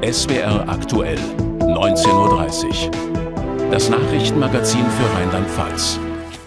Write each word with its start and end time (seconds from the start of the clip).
SWR 0.00 0.68
aktuell, 0.68 1.18
19.30 1.58 2.86
Uhr. 2.86 3.70
Das 3.72 3.88
Nachrichtenmagazin 3.88 4.86
für 4.88 5.16
Rheinland-Pfalz. 5.16 5.98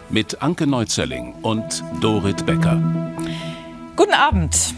Mit 0.09 0.41
Anke 0.41 0.65
Neuzelling 0.67 1.33
und 1.41 1.83
Dorit 1.99 2.45
Becker. 2.45 2.81
Guten 3.97 4.13
Abend. 4.13 4.73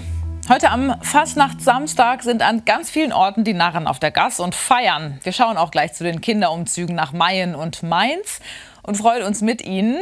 Heute 0.50 0.72
am 0.72 0.96
Fastnachtssamstag 1.04 2.24
sind 2.24 2.42
an 2.42 2.66
ganz 2.66 2.90
vielen 2.90 3.14
Orten 3.14 3.44
die 3.44 3.54
Narren 3.54 3.86
auf 3.86 4.00
der 4.00 4.10
Gas 4.10 4.40
und 4.40 4.56
feiern. 4.56 5.20
Wir 5.22 5.34
schauen 5.34 5.58
auch 5.58 5.70
gleich 5.70 5.94
zu 5.94 6.04
den 6.04 6.20
Kinderumzügen 6.20 6.96
nach 6.96 7.14
Mayen 7.14 7.54
und 7.54 7.84
Mainz 7.84 8.40
und 8.82 8.98
freuen 8.98 9.22
uns 9.22 9.44
mit 9.44 9.64
Ihnen. 9.64 10.00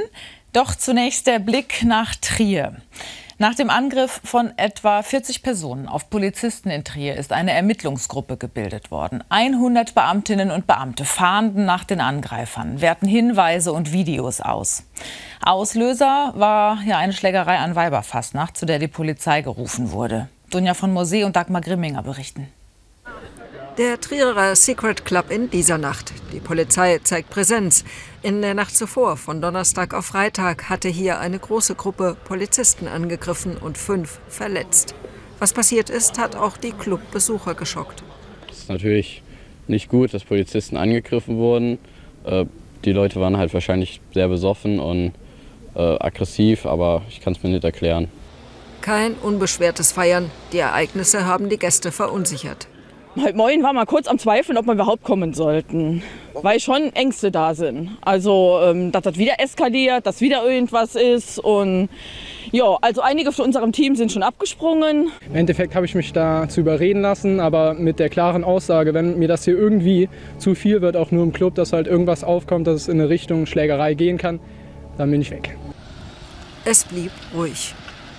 Doch 0.53 0.75
zunächst 0.75 1.27
der 1.27 1.39
Blick 1.39 1.83
nach 1.83 2.15
Trier. 2.15 2.77
Nach 3.41 3.55
dem 3.55 3.71
Angriff 3.71 4.21
von 4.23 4.53
etwa 4.57 5.01
40 5.01 5.41
Personen 5.41 5.87
auf 5.87 6.11
Polizisten 6.11 6.69
in 6.69 6.83
Trier 6.83 7.15
ist 7.15 7.33
eine 7.33 7.53
Ermittlungsgruppe 7.53 8.37
gebildet 8.37 8.91
worden. 8.91 9.23
100 9.29 9.95
Beamtinnen 9.95 10.51
und 10.51 10.67
Beamte 10.67 11.05
fahnden 11.05 11.65
nach 11.65 11.83
den 11.83 12.01
Angreifern, 12.01 12.81
werten 12.81 13.07
Hinweise 13.07 13.73
und 13.73 13.93
Videos 13.93 14.41
aus. 14.41 14.83
Auslöser 15.43 16.33
war 16.35 16.83
ja 16.85 16.99
eine 16.99 17.13
Schlägerei 17.13 17.57
an 17.57 17.73
Weiberfastnacht, 17.73 18.55
zu 18.55 18.67
der 18.67 18.77
die 18.77 18.87
Polizei 18.87 19.41
gerufen 19.41 19.91
wurde. 19.91 20.29
Dunja 20.51 20.75
von 20.75 20.93
Mosee 20.93 21.23
und 21.23 21.35
Dagmar 21.35 21.61
Grimminger 21.61 22.03
berichten. 22.03 22.47
Der 23.79 23.99
Trierer 23.99 24.55
Secret 24.55 25.03
Club 25.03 25.31
in 25.31 25.49
dieser 25.49 25.79
Nacht. 25.79 26.13
Die 26.31 26.39
Polizei 26.39 26.99
zeigt 27.03 27.31
Präsenz. 27.31 27.85
In 28.23 28.43
der 28.43 28.53
Nacht 28.53 28.77
zuvor, 28.77 29.17
von 29.17 29.41
Donnerstag 29.41 29.95
auf 29.95 30.05
Freitag, 30.05 30.69
hatte 30.69 30.89
hier 30.89 31.19
eine 31.19 31.39
große 31.39 31.73
Gruppe 31.73 32.15
Polizisten 32.25 32.87
angegriffen 32.87 33.57
und 33.57 33.79
fünf 33.79 34.19
verletzt. 34.27 34.93
Was 35.39 35.53
passiert 35.53 35.89
ist, 35.89 36.19
hat 36.19 36.35
auch 36.35 36.55
die 36.57 36.71
Clubbesucher 36.71 37.55
geschockt. 37.55 38.03
Es 38.51 38.59
ist 38.59 38.69
natürlich 38.69 39.23
nicht 39.67 39.89
gut, 39.89 40.13
dass 40.13 40.23
Polizisten 40.23 40.77
angegriffen 40.77 41.37
wurden. 41.37 41.79
Äh, 42.23 42.45
die 42.85 42.91
Leute 42.91 43.19
waren 43.19 43.37
halt 43.37 43.55
wahrscheinlich 43.55 44.01
sehr 44.13 44.27
besoffen 44.27 44.79
und 44.79 45.13
äh, 45.73 45.79
aggressiv, 45.79 46.67
aber 46.67 47.01
ich 47.09 47.21
kann 47.21 47.33
es 47.33 47.41
mir 47.41 47.49
nicht 47.49 47.63
erklären. 47.63 48.07
Kein 48.81 49.13
unbeschwertes 49.15 49.91
Feiern. 49.93 50.29
Die 50.53 50.59
Ereignisse 50.59 51.25
haben 51.25 51.49
die 51.49 51.57
Gäste 51.57 51.91
verunsichert. 51.91 52.67
Heute 53.19 53.35
Morgen 53.35 53.61
war 53.61 53.73
mal 53.73 53.85
kurz 53.85 54.07
am 54.07 54.17
Zweifeln, 54.17 54.57
ob 54.57 54.65
wir 54.67 54.73
überhaupt 54.73 55.03
kommen 55.03 55.33
sollten, 55.33 56.01
weil 56.33 56.61
schon 56.61 56.93
Ängste 56.93 57.29
da 57.29 57.53
sind. 57.53 57.97
Also, 57.99 58.59
ähm, 58.63 58.93
dass 58.93 59.03
das 59.03 59.17
wieder 59.17 59.33
eskaliert, 59.37 60.05
dass 60.05 60.21
wieder 60.21 60.49
irgendwas 60.49 60.95
ist 60.95 61.37
und 61.37 61.89
ja, 62.53 62.77
also 62.79 63.01
einige 63.01 63.33
von 63.33 63.45
unserem 63.45 63.73
Team 63.73 63.97
sind 63.97 64.13
schon 64.13 64.23
abgesprungen. 64.23 65.11
Im 65.27 65.35
Endeffekt 65.35 65.75
habe 65.75 65.85
ich 65.85 65.93
mich 65.93 66.13
dazu 66.13 66.61
überreden 66.61 67.01
lassen, 67.01 67.41
aber 67.41 67.73
mit 67.73 67.99
der 67.99 68.07
klaren 68.07 68.45
Aussage, 68.45 68.93
wenn 68.93 69.19
mir 69.19 69.27
das 69.27 69.43
hier 69.43 69.57
irgendwie 69.57 70.07
zu 70.37 70.55
viel 70.55 70.81
wird, 70.81 70.95
auch 70.95 71.11
nur 71.11 71.23
im 71.23 71.33
Club, 71.33 71.55
dass 71.55 71.73
halt 71.73 71.87
irgendwas 71.87 72.23
aufkommt, 72.23 72.65
dass 72.65 72.75
es 72.75 72.87
in 72.87 73.01
eine 73.01 73.09
Richtung 73.09 73.45
Schlägerei 73.45 73.93
gehen 73.93 74.17
kann, 74.17 74.39
dann 74.97 75.11
bin 75.11 75.21
ich 75.21 75.31
weg. 75.31 75.57
Es 76.63 76.85
blieb 76.85 77.11
ruhig. 77.35 77.73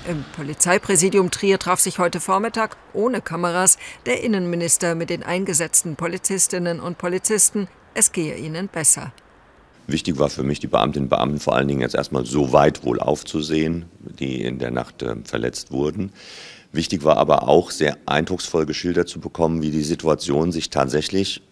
Im 0.09 0.25
Polizeipräsidium 0.35 1.31
Trier 1.31 1.61
traf 1.61 1.79
sich 1.79 2.01
heute 2.01 2.19
Vormittag 2.19 2.77
ohne 2.93 3.21
Kameras 3.21 3.79
der 4.05 4.25
Innenminister 4.25 4.97
mit 4.97 5.11
den 5.11 5.23
eingesetzten 5.23 5.95
Polizistinnen 5.95 6.81
und 6.81 6.99
Polizisten. 6.99 7.69
Es 7.95 8.11
gehe 8.11 8.37
ihnen 8.37 8.67
besser. 8.67 9.13
Wichtig 9.87 10.19
war 10.19 10.29
für 10.29 10.43
mich, 10.43 10.59
die 10.59 10.67
Beamtinnen 10.67 11.07
und 11.07 11.11
Beamten 11.11 11.39
vor 11.39 11.55
allen 11.55 11.69
Dingen 11.69 11.83
jetzt 11.83 11.95
erstmal 11.95 12.27
so 12.27 12.53
weit 12.53 12.85
wohl 12.85 12.99
aufzusehen, 12.99 13.85
die 14.01 14.43
in 14.43 14.59
der 14.59 14.73
Nacht 14.73 15.03
äh, 15.03 15.15
verletzt 15.25 15.71
wurden. 15.71 16.13
Wichtig 16.73 17.05
war 17.05 17.17
aber 17.17 17.47
auch, 17.49 17.71
sehr 17.71 17.97
eindrucksvoll 18.07 18.67
geschildert 18.67 19.09
zu 19.09 19.21
bekommen, 19.21 19.63
wie 19.63 19.71
die 19.71 19.83
Situation 19.83 20.51
sich 20.51 20.71
tatsächlich 20.71 21.43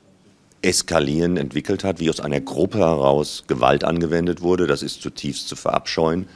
eskalieren 0.62 1.37
entwickelt 1.37 1.84
hat, 1.84 2.01
wie 2.01 2.11
aus 2.11 2.21
einer 2.21 2.41
Gruppe 2.41 2.78
heraus 2.78 3.45
Gewalt 3.47 3.84
angewendet 3.84 4.43
wurde. 4.43 4.66
Das 4.66 4.83
ist 4.83 5.03
zutiefst 5.03 5.49
zu 5.49 5.55
verabscheuen. 5.55 6.27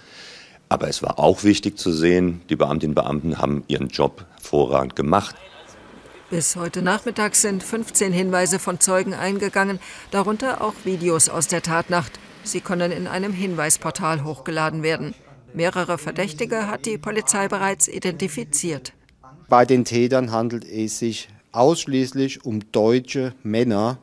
Aber 0.75 0.89
es 0.89 1.05
war 1.05 1.21
auch 1.21 1.45
wichtig 1.45 1.79
zu 1.79 1.93
sehen, 1.93 2.41
die 2.51 2.57
Beamtinnen 2.57 2.97
und 2.97 3.05
Beamten 3.05 3.39
haben 3.39 3.63
ihren 3.69 3.91
Job 3.91 4.27
hervorragend 4.33 4.97
gemacht. 4.97 5.37
Bis 6.31 6.57
heute 6.57 6.83
Nachmittag 6.83 7.37
sind 7.37 7.63
15 7.63 8.13
Hinweise 8.13 8.59
von 8.59 8.81
Zeugen 8.81 9.15
eingegangen, 9.15 9.79
darunter 10.11 10.65
auch 10.65 10.75
Videos 10.83 11.29
aus 11.29 11.47
der 11.47 11.63
Tatnacht. 11.63 12.19
Sie 12.43 12.61
können 12.61 12.91
in 12.91 13.07
einem 13.07 13.33
Hinweisportal 13.33 14.25
hochgeladen 14.25 14.83
werden. 14.83 15.15
Mehrere 15.53 15.97
Verdächtige 15.97 16.67
hat 16.67 16.87
die 16.87 16.99
Polizei 16.99 17.47
bereits 17.47 17.87
identifiziert. 17.87 18.95
Bei 19.49 19.65
den 19.65 19.85
Tätern 19.85 20.33
handelt 20.33 20.65
es 20.65 20.99
sich 20.99 21.29
ausschließlich 21.53 22.45
um 22.45 22.73
deutsche 22.73 23.33
Männer, 23.45 23.99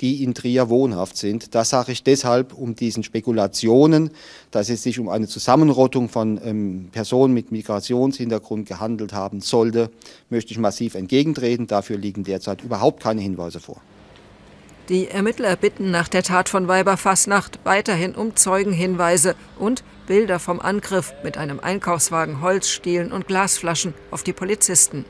die 0.00 0.22
in 0.22 0.34
Trier 0.34 0.68
wohnhaft 0.68 1.16
sind. 1.16 1.54
Das 1.54 1.70
sage 1.70 1.92
ich 1.92 2.02
deshalb, 2.02 2.52
um 2.52 2.74
diesen 2.74 3.02
Spekulationen, 3.02 4.10
dass 4.50 4.68
es 4.68 4.82
sich 4.82 4.98
um 4.98 5.08
eine 5.08 5.28
Zusammenrottung 5.28 6.08
von 6.08 6.40
ähm, 6.44 6.88
Personen 6.92 7.34
mit 7.34 7.52
Migrationshintergrund 7.52 8.66
gehandelt 8.66 9.12
haben 9.12 9.40
sollte, 9.40 9.90
möchte 10.30 10.52
ich 10.52 10.58
massiv 10.58 10.94
entgegentreten. 10.94 11.66
Dafür 11.66 11.96
liegen 11.96 12.24
derzeit 12.24 12.62
überhaupt 12.62 13.02
keine 13.02 13.20
Hinweise 13.20 13.60
vor. 13.60 13.80
Die 14.90 15.08
Ermittler 15.08 15.56
bitten 15.56 15.90
nach 15.90 16.08
der 16.08 16.22
Tat 16.22 16.50
von 16.50 16.68
Weiberfassnacht 16.68 17.58
weiterhin 17.64 18.14
um 18.14 18.36
Zeugenhinweise 18.36 19.34
und 19.58 19.82
Bilder 20.06 20.38
vom 20.38 20.60
Angriff 20.60 21.14
mit 21.22 21.38
einem 21.38 21.58
Einkaufswagen, 21.58 22.42
Holzstielen 22.42 23.10
und 23.10 23.26
Glasflaschen 23.26 23.94
auf 24.10 24.22
die 24.22 24.34
Polizisten. 24.34 25.06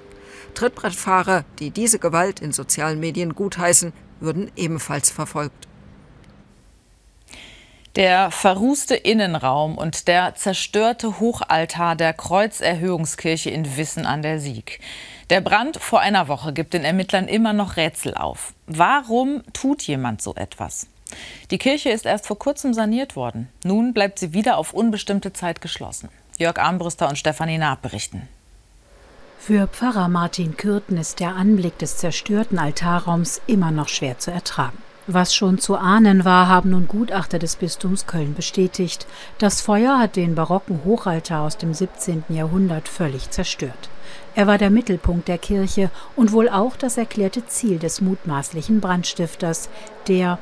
Trittbrettfahrer, 0.54 1.44
die 1.58 1.72
diese 1.72 1.98
Gewalt 1.98 2.38
in 2.38 2.52
sozialen 2.52 3.00
Medien 3.00 3.34
gutheißen, 3.34 3.92
würden 4.24 4.50
ebenfalls 4.56 5.10
verfolgt. 5.10 5.68
Der 7.96 8.32
verrußte 8.32 8.96
Innenraum 8.96 9.78
und 9.78 10.08
der 10.08 10.34
zerstörte 10.34 11.20
Hochaltar 11.20 11.94
der 11.94 12.12
Kreuzerhöhungskirche 12.12 13.50
in 13.50 13.76
Wissen 13.76 14.04
an 14.04 14.20
der 14.22 14.40
Sieg. 14.40 14.80
Der 15.30 15.40
Brand 15.40 15.76
vor 15.76 16.00
einer 16.00 16.26
Woche 16.26 16.52
gibt 16.52 16.74
den 16.74 16.84
Ermittlern 16.84 17.28
immer 17.28 17.52
noch 17.52 17.76
Rätsel 17.76 18.14
auf. 18.14 18.52
Warum 18.66 19.44
tut 19.52 19.82
jemand 19.84 20.22
so 20.22 20.34
etwas? 20.34 20.88
Die 21.52 21.58
Kirche 21.58 21.90
ist 21.90 22.04
erst 22.04 22.26
vor 22.26 22.38
kurzem 22.38 22.74
saniert 22.74 23.14
worden. 23.14 23.48
Nun 23.62 23.94
bleibt 23.94 24.18
sie 24.18 24.32
wieder 24.32 24.58
auf 24.58 24.72
unbestimmte 24.72 25.32
Zeit 25.32 25.60
geschlossen. 25.60 26.08
Jörg 26.36 26.58
Armbrüster 26.58 27.08
und 27.08 27.16
Stefanie 27.16 27.58
Naab 27.58 27.82
berichten. 27.82 28.28
Für 29.46 29.66
Pfarrer 29.66 30.08
Martin 30.08 30.56
Kürten 30.56 30.96
ist 30.96 31.20
der 31.20 31.36
Anblick 31.36 31.76
des 31.76 31.98
zerstörten 31.98 32.58
Altarraums 32.58 33.42
immer 33.46 33.72
noch 33.72 33.88
schwer 33.88 34.18
zu 34.18 34.30
ertragen. 34.30 34.78
Was 35.06 35.34
schon 35.34 35.58
zu 35.58 35.76
ahnen 35.76 36.24
war, 36.24 36.48
haben 36.48 36.70
nun 36.70 36.88
Gutachter 36.88 37.38
des 37.38 37.56
Bistums 37.56 38.06
Köln 38.06 38.32
bestätigt. 38.32 39.06
Das 39.36 39.60
Feuer 39.60 39.98
hat 39.98 40.16
den 40.16 40.34
barocken 40.34 40.80
Hochaltar 40.86 41.42
aus 41.42 41.58
dem 41.58 41.74
17. 41.74 42.24
Jahrhundert 42.30 42.88
völlig 42.88 43.28
zerstört. 43.32 43.90
Er 44.34 44.46
war 44.46 44.56
der 44.56 44.70
Mittelpunkt 44.70 45.28
der 45.28 45.36
Kirche 45.36 45.90
und 46.16 46.32
wohl 46.32 46.48
auch 46.48 46.74
das 46.76 46.96
erklärte 46.96 47.46
Ziel 47.46 47.78
des 47.78 48.00
mutmaßlichen 48.00 48.80
Brandstifters, 48.80 49.68
der 50.08 50.38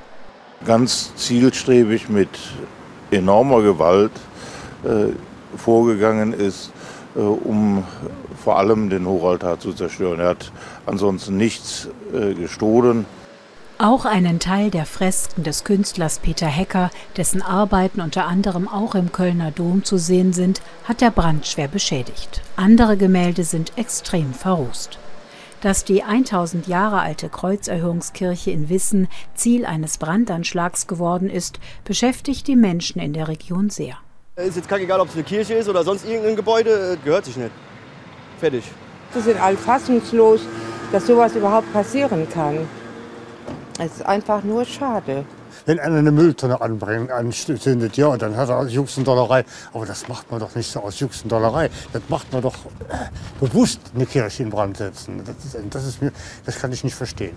ganz 0.65 1.12
zielstrebig 1.17 2.09
mit 2.09 2.29
enormer 3.11 3.62
Gewalt 3.62 4.12
äh, 4.85 5.07
vorgegangen 5.57 6.33
ist, 6.33 6.71
äh, 7.17 7.19
um 7.19 7.83
vor 8.43 8.59
allem 8.59 8.91
den 8.91 9.07
Hochaltar 9.07 9.59
zu 9.59 9.73
zerstören. 9.73 10.21
Er 10.21 10.31
hat 10.31 10.53
ansonsten 10.87 11.37
nichts 11.37 11.89
äh, 12.13 12.35
gestohlen. 12.35 13.07
Auch 13.79 14.05
einen 14.05 14.39
Teil 14.39 14.71
der 14.71 14.87
Fresken 14.87 15.43
des 15.43 15.65
Künstlers 15.65 16.21
Peter 16.21 16.47
Hecker, 16.47 16.91
dessen 17.17 17.43
Arbeiten 17.43 18.01
unter 18.01 18.27
anderem 18.27 18.69
auch 18.69 18.95
im 18.95 19.11
Kölner 19.11 19.51
Dom 19.51 19.83
zu 19.83 19.99
sehen 19.99 20.33
sind, 20.33 20.63
hat 20.85 21.01
der 21.01 21.11
Brand 21.11 21.47
schwer 21.47 21.67
beschädigt. 21.69 22.43
Andere 22.55 22.97
Gemälde 22.97 23.43
sind 23.43 23.73
extrem 23.77 24.35
verrußt. 24.35 24.99
Dass 25.63 25.85
die 25.85 26.03
1000 26.03 26.69
Jahre 26.69 27.00
alte 27.00 27.29
Kreuzerhöhungskirche 27.29 28.50
in 28.50 28.69
Wissen 28.69 29.09
Ziel 29.35 29.65
eines 29.65 29.99
Brandanschlags 29.99 30.87
geworden 30.87 31.31
ist, 31.31 31.59
beschäftigt 31.85 32.47
die 32.47 32.56
Menschen 32.56 33.00
in 33.00 33.12
der 33.12 33.29
Region 33.29 33.71
sehr. 33.71 33.97
Es 34.37 34.49
ist 34.49 34.56
jetzt 34.56 34.73
egal, 34.73 35.00
ob 35.00 35.09
es 35.09 35.15
eine 35.15 35.25
Kirche 35.25 35.55
ist 35.55 35.69
oder 35.69 35.85
sonst 35.85 36.05
irgendein 36.05 36.37
Gebäude, 36.37 36.99
gehört 37.05 37.25
sich 37.25 37.37
nicht. 37.37 37.50
Fertig. 38.43 38.65
Wir 39.12 39.23
sind 39.23 39.41
alle 39.41 39.56
fassungslos, 39.56 40.41
dass 40.91 41.06
sowas 41.06 41.37
überhaupt 41.37 41.73
passieren 41.73 42.29
kann. 42.29 42.67
Es 43.79 43.93
ist 43.93 44.05
einfach 44.05 44.43
nur 44.43 44.65
schade. 44.65 45.25
Wenn 45.65 45.79
einer 45.79 45.99
eine 45.99 46.11
Mülltonne 46.11 46.61
anbringt, 46.61 47.12
anzündet, 47.12 47.97
ja, 47.97 48.17
dann 48.17 48.37
hat 48.37 48.49
er 48.49 48.59
aus 48.59 48.73
Juxendollerei. 48.73 49.44
Aber 49.73 49.87
das 49.87 50.09
macht 50.09 50.29
man 50.33 50.41
doch 50.41 50.56
nicht 50.56 50.69
so 50.73 50.81
aus 50.81 50.99
Juxendollerei. 50.99 51.71
Das 51.93 52.03
macht 52.09 52.33
man 52.33 52.43
doch 52.43 52.56
äh, 52.89 53.11
bewusst 53.39 53.79
eine 53.94 54.06
Kirche 54.06 54.43
in 54.43 54.50
Brand 54.50 54.77
setzen. 54.77 55.23
Das, 55.25 55.37
ist, 55.45 55.56
das, 55.71 55.87
ist 55.87 56.03
mir, 56.03 56.11
das 56.45 56.59
kann 56.59 56.73
ich 56.73 56.83
nicht 56.83 56.97
verstehen. 56.97 57.37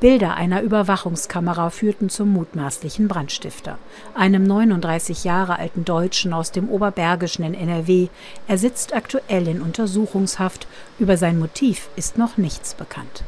Bilder 0.00 0.34
einer 0.34 0.60
Überwachungskamera 0.62 1.70
führten 1.70 2.08
zum 2.08 2.32
mutmaßlichen 2.32 3.08
Brandstifter, 3.08 3.78
einem 4.14 4.42
39 4.42 5.24
Jahre 5.24 5.58
alten 5.58 5.84
Deutschen 5.84 6.32
aus 6.32 6.50
dem 6.50 6.68
Oberbergischen 6.68 7.44
in 7.44 7.54
NRW. 7.54 8.08
Er 8.48 8.58
sitzt 8.58 8.94
aktuell 8.94 9.48
in 9.48 9.62
Untersuchungshaft. 9.62 10.66
Über 10.98 11.16
sein 11.16 11.38
Motiv 11.38 11.88
ist 11.96 12.18
noch 12.18 12.36
nichts 12.36 12.74
bekannt. 12.74 13.24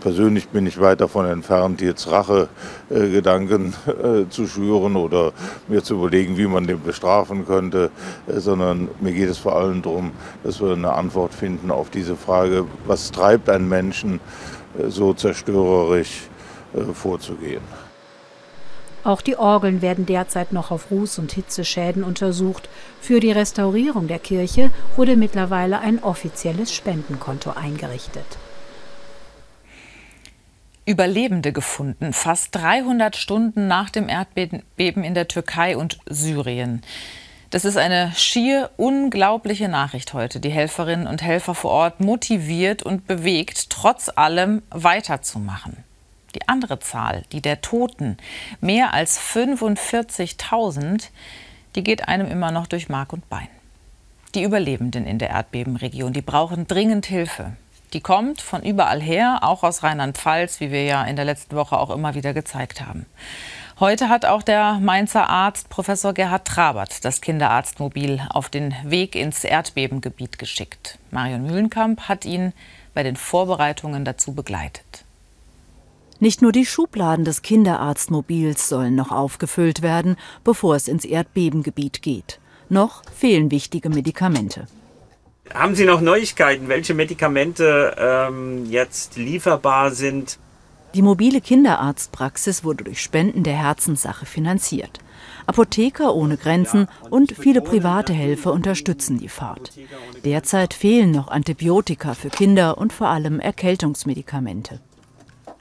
Persönlich 0.00 0.48
bin 0.48 0.66
ich 0.66 0.80
weit 0.80 1.00
davon 1.00 1.26
entfernt, 1.26 1.80
jetzt 1.80 2.10
Rachegedanken 2.10 3.74
äh, 3.86 4.28
zu 4.28 4.48
schüren 4.48 4.96
oder 4.96 5.32
mir 5.68 5.82
zu 5.84 5.94
überlegen, 5.94 6.36
wie 6.36 6.46
man 6.46 6.66
den 6.66 6.82
bestrafen 6.82 7.46
könnte, 7.46 7.90
äh, 8.26 8.40
sondern 8.40 8.88
mir 9.00 9.12
geht 9.12 9.28
es 9.28 9.38
vor 9.38 9.54
allem 9.54 9.80
darum, 9.80 10.10
dass 10.42 10.60
wir 10.60 10.72
eine 10.72 10.92
Antwort 10.92 11.34
finden 11.34 11.70
auf 11.70 11.90
diese 11.90 12.16
Frage, 12.16 12.64
was 12.86 13.12
treibt 13.12 13.48
einen 13.48 13.68
Menschen 13.68 14.16
äh, 14.16 14.61
so 14.88 15.12
zerstörerisch 15.14 16.28
äh, 16.74 16.92
vorzugehen. 16.92 17.62
Auch 19.04 19.20
die 19.20 19.36
Orgeln 19.36 19.82
werden 19.82 20.06
derzeit 20.06 20.52
noch 20.52 20.70
auf 20.70 20.92
Ruß- 20.92 21.18
und 21.18 21.32
Hitzeschäden 21.32 22.04
untersucht. 22.04 22.68
Für 23.00 23.18
die 23.18 23.32
Restaurierung 23.32 24.06
der 24.06 24.20
Kirche 24.20 24.70
wurde 24.96 25.16
mittlerweile 25.16 25.80
ein 25.80 26.02
offizielles 26.02 26.72
Spendenkonto 26.72 27.50
eingerichtet. 27.50 28.24
Überlebende 30.84 31.52
gefunden, 31.52 32.12
fast 32.12 32.54
300 32.56 33.16
Stunden 33.16 33.66
nach 33.66 33.90
dem 33.90 34.08
Erdbeben 34.08 35.04
in 35.04 35.14
der 35.14 35.28
Türkei 35.28 35.76
und 35.76 35.98
Syrien. 36.08 36.82
Das 37.52 37.66
ist 37.66 37.76
eine 37.76 38.12
schier 38.16 38.70
unglaubliche 38.78 39.68
Nachricht 39.68 40.14
heute. 40.14 40.40
Die 40.40 40.48
Helferinnen 40.48 41.06
und 41.06 41.20
Helfer 41.20 41.54
vor 41.54 41.70
Ort 41.70 42.00
motiviert 42.00 42.82
und 42.82 43.06
bewegt, 43.06 43.68
trotz 43.68 44.08
allem 44.08 44.62
weiterzumachen. 44.70 45.84
Die 46.34 46.48
andere 46.48 46.80
Zahl, 46.80 47.24
die 47.30 47.42
der 47.42 47.60
Toten, 47.60 48.16
mehr 48.62 48.94
als 48.94 49.20
45.000, 49.20 51.10
die 51.74 51.84
geht 51.84 52.08
einem 52.08 52.30
immer 52.30 52.52
noch 52.52 52.66
durch 52.66 52.88
Mark 52.88 53.12
und 53.12 53.28
Bein. 53.28 53.48
Die 54.34 54.44
Überlebenden 54.44 55.06
in 55.06 55.18
der 55.18 55.28
Erdbebenregion, 55.28 56.14
die 56.14 56.22
brauchen 56.22 56.66
dringend 56.66 57.04
Hilfe. 57.04 57.52
Die 57.92 58.00
kommt 58.00 58.40
von 58.40 58.62
überall 58.62 59.02
her, 59.02 59.40
auch 59.42 59.62
aus 59.62 59.82
Rheinland-Pfalz, 59.82 60.60
wie 60.60 60.70
wir 60.70 60.84
ja 60.84 61.04
in 61.04 61.16
der 61.16 61.26
letzten 61.26 61.54
Woche 61.54 61.78
auch 61.78 61.90
immer 61.90 62.14
wieder 62.14 62.32
gezeigt 62.32 62.80
haben. 62.80 63.04
Heute 63.80 64.10
hat 64.10 64.26
auch 64.26 64.42
der 64.42 64.78
Mainzer 64.80 65.28
Arzt 65.30 65.70
Professor 65.70 66.12
Gerhard 66.12 66.46
Trabert 66.46 67.04
das 67.04 67.22
Kinderarztmobil 67.22 68.20
auf 68.28 68.50
den 68.50 68.74
Weg 68.84 69.16
ins 69.16 69.44
Erdbebengebiet 69.44 70.38
geschickt. 70.38 70.98
Marion 71.10 71.44
Mühlenkamp 71.44 72.02
hat 72.02 72.26
ihn 72.26 72.52
bei 72.92 73.02
den 73.02 73.16
Vorbereitungen 73.16 74.04
dazu 74.04 74.34
begleitet. 74.34 75.04
Nicht 76.20 76.42
nur 76.42 76.52
die 76.52 76.66
Schubladen 76.66 77.24
des 77.24 77.42
Kinderarztmobils 77.42 78.68
sollen 78.68 78.94
noch 78.94 79.10
aufgefüllt 79.10 79.82
werden, 79.82 80.16
bevor 80.44 80.76
es 80.76 80.86
ins 80.86 81.04
Erdbebengebiet 81.04 82.02
geht. 82.02 82.38
Noch 82.68 83.02
fehlen 83.12 83.50
wichtige 83.50 83.88
Medikamente. 83.88 84.66
Haben 85.52 85.74
Sie 85.74 85.86
noch 85.86 86.00
Neuigkeiten, 86.00 86.68
welche 86.68 86.94
Medikamente 86.94 87.96
ähm, 87.98 88.70
jetzt 88.70 89.16
lieferbar 89.16 89.90
sind? 89.90 90.38
Die 90.94 91.02
mobile 91.02 91.40
Kinderarztpraxis 91.40 92.64
wurde 92.64 92.84
durch 92.84 93.00
Spenden 93.00 93.44
der 93.44 93.56
Herzenssache 93.56 94.26
finanziert. 94.26 94.98
Apotheker 95.46 96.14
ohne 96.14 96.36
Grenzen 96.36 96.86
und 97.08 97.32
viele 97.32 97.62
private 97.62 98.12
Helfer 98.12 98.52
unterstützen 98.52 99.18
die 99.18 99.28
Fahrt. 99.28 99.72
Derzeit 100.24 100.74
fehlen 100.74 101.10
noch 101.10 101.28
Antibiotika 101.28 102.14
für 102.14 102.28
Kinder 102.28 102.76
und 102.76 102.92
vor 102.92 103.08
allem 103.08 103.40
Erkältungsmedikamente. 103.40 104.80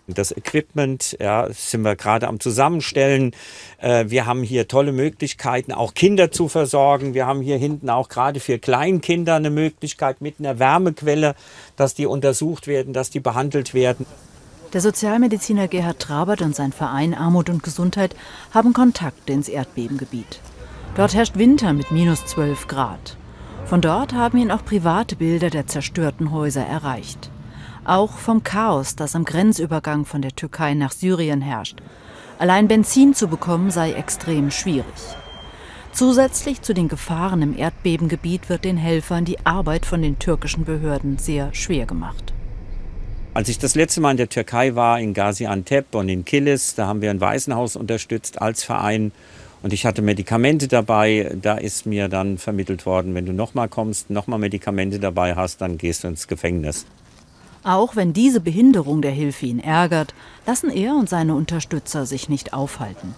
Das 0.07 0.35
Equipment 0.35 1.15
ja, 1.21 1.47
sind 1.51 1.83
wir 1.83 1.95
gerade 1.95 2.27
am 2.27 2.41
Zusammenstellen. 2.41 3.33
Äh, 3.77 4.05
wir 4.09 4.25
haben 4.25 4.43
hier 4.43 4.67
tolle 4.67 4.91
Möglichkeiten, 4.91 5.71
auch 5.71 5.93
Kinder 5.93 6.31
zu 6.31 6.49
versorgen. 6.49 7.13
Wir 7.13 7.27
haben 7.27 7.41
hier 7.41 7.57
hinten 7.57 7.89
auch 7.89 8.09
gerade 8.09 8.41
für 8.41 8.59
Kleinkinder 8.59 9.35
eine 9.35 9.51
Möglichkeit 9.51 10.19
mit 10.19 10.39
einer 10.39 10.59
Wärmequelle, 10.59 11.35
dass 11.77 11.93
die 11.93 12.07
untersucht 12.07 12.67
werden, 12.67 12.91
dass 12.91 13.09
die 13.09 13.21
behandelt 13.21 13.73
werden. 13.73 14.05
Der 14.73 14.79
Sozialmediziner 14.79 15.68
Gerhard 15.68 16.00
Trabert 16.00 16.41
und 16.41 16.56
sein 16.56 16.71
Verein 16.71 17.13
Armut 17.13 17.50
und 17.50 17.62
Gesundheit 17.62 18.15
haben 18.53 18.71
Kontakte 18.71 19.33
ins 19.33 19.50
Erdbebengebiet. 19.50 20.39
Dort 20.95 21.13
herrscht 21.13 21.38
Winter 21.38 21.73
mit 21.73 21.91
minus 21.91 22.25
12 22.25 22.68
Grad. 22.68 23.18
Von 23.65 23.81
dort 23.81 24.13
haben 24.13 24.38
ihn 24.38 24.50
auch 24.50 24.63
private 24.63 25.18
Bilder 25.18 25.50
der 25.50 25.68
zerstörten 25.68 26.31
Häuser 26.31 26.65
erreicht. 26.65 27.29
Auch 27.83 28.13
vom 28.13 28.44
Chaos, 28.44 28.95
das 28.95 29.13
am 29.13 29.25
Grenzübergang 29.25 30.06
von 30.06 30.21
der 30.21 30.35
Türkei 30.38 30.74
nach 30.74 30.94
Syrien 30.94 31.41
herrscht. 31.41 31.81
Allein 32.39 32.69
Benzin 32.69 33.13
zu 33.13 33.27
bekommen 33.27 33.71
sei 33.71 33.91
extrem 33.91 34.51
schwierig. 34.51 34.85
Zusätzlich 35.91 36.62
zu 36.62 36.74
den 36.74 36.88
Gefahren 36.88 37.41
im 37.41 37.57
Erdbebengebiet 37.57 38.47
wird 38.47 38.63
den 38.63 38.77
Helfern 38.77 39.25
die 39.25 39.45
Arbeit 39.45 39.85
von 39.85 40.01
den 40.01 40.17
türkischen 40.17 40.63
Behörden 40.63 41.17
sehr 41.17 41.53
schwer 41.53 41.85
gemacht. 41.85 42.33
Als 43.33 43.47
ich 43.47 43.57
das 43.57 43.75
letzte 43.75 44.01
Mal 44.01 44.11
in 44.11 44.17
der 44.17 44.27
Türkei 44.27 44.75
war, 44.75 44.99
in 44.99 45.13
Gaziantep 45.13 45.95
und 45.95 46.09
in 46.09 46.25
Kilis, 46.25 46.75
da 46.75 46.87
haben 46.87 47.01
wir 47.01 47.09
ein 47.09 47.21
Waisenhaus 47.21 47.77
unterstützt 47.77 48.41
als 48.41 48.65
Verein 48.65 49.13
und 49.63 49.71
ich 49.71 49.85
hatte 49.85 50.01
Medikamente 50.01 50.67
dabei. 50.67 51.33
Da 51.41 51.55
ist 51.55 51.85
mir 51.85 52.09
dann 52.09 52.37
vermittelt 52.37 52.85
worden, 52.85 53.15
wenn 53.15 53.25
du 53.25 53.31
nochmal 53.31 53.69
kommst, 53.69 54.09
nochmal 54.09 54.37
Medikamente 54.37 54.99
dabei 54.99 55.35
hast, 55.35 55.61
dann 55.61 55.77
gehst 55.77 56.03
du 56.03 56.09
ins 56.09 56.27
Gefängnis. 56.27 56.85
Auch 57.63 57.95
wenn 57.95 58.11
diese 58.11 58.41
Behinderung 58.41 59.01
der 59.01 59.11
Hilfe 59.11 59.45
ihn 59.45 59.59
ärgert, 59.59 60.13
lassen 60.45 60.69
er 60.69 60.95
und 60.95 61.07
seine 61.07 61.33
Unterstützer 61.33 62.05
sich 62.05 62.27
nicht 62.27 62.51
aufhalten. 62.51 63.15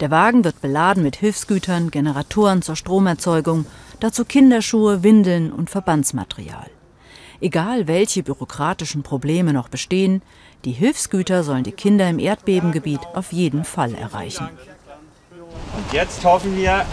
Der 0.00 0.10
Wagen 0.10 0.42
wird 0.42 0.62
beladen 0.62 1.02
mit 1.02 1.16
Hilfsgütern, 1.16 1.90
Generatoren 1.90 2.62
zur 2.62 2.76
Stromerzeugung, 2.76 3.66
dazu 3.98 4.24
Kinderschuhe, 4.24 5.02
Windeln 5.02 5.52
und 5.52 5.68
Verbandsmaterial. 5.68 6.70
Egal 7.40 7.88
welche 7.88 8.22
bürokratischen 8.22 9.02
Probleme 9.02 9.52
noch 9.52 9.68
bestehen, 9.68 10.20
die 10.66 10.72
Hilfsgüter 10.72 11.42
sollen 11.42 11.64
die 11.64 11.72
Kinder 11.72 12.08
im 12.08 12.18
Erdbebengebiet 12.18 13.00
auf 13.14 13.32
jeden 13.32 13.64
Fall 13.64 13.94
erreichen. 13.94 14.48
Und 15.40 15.92
jetzt 15.92 16.22
hoffen 16.22 16.54
wir, 16.56 16.84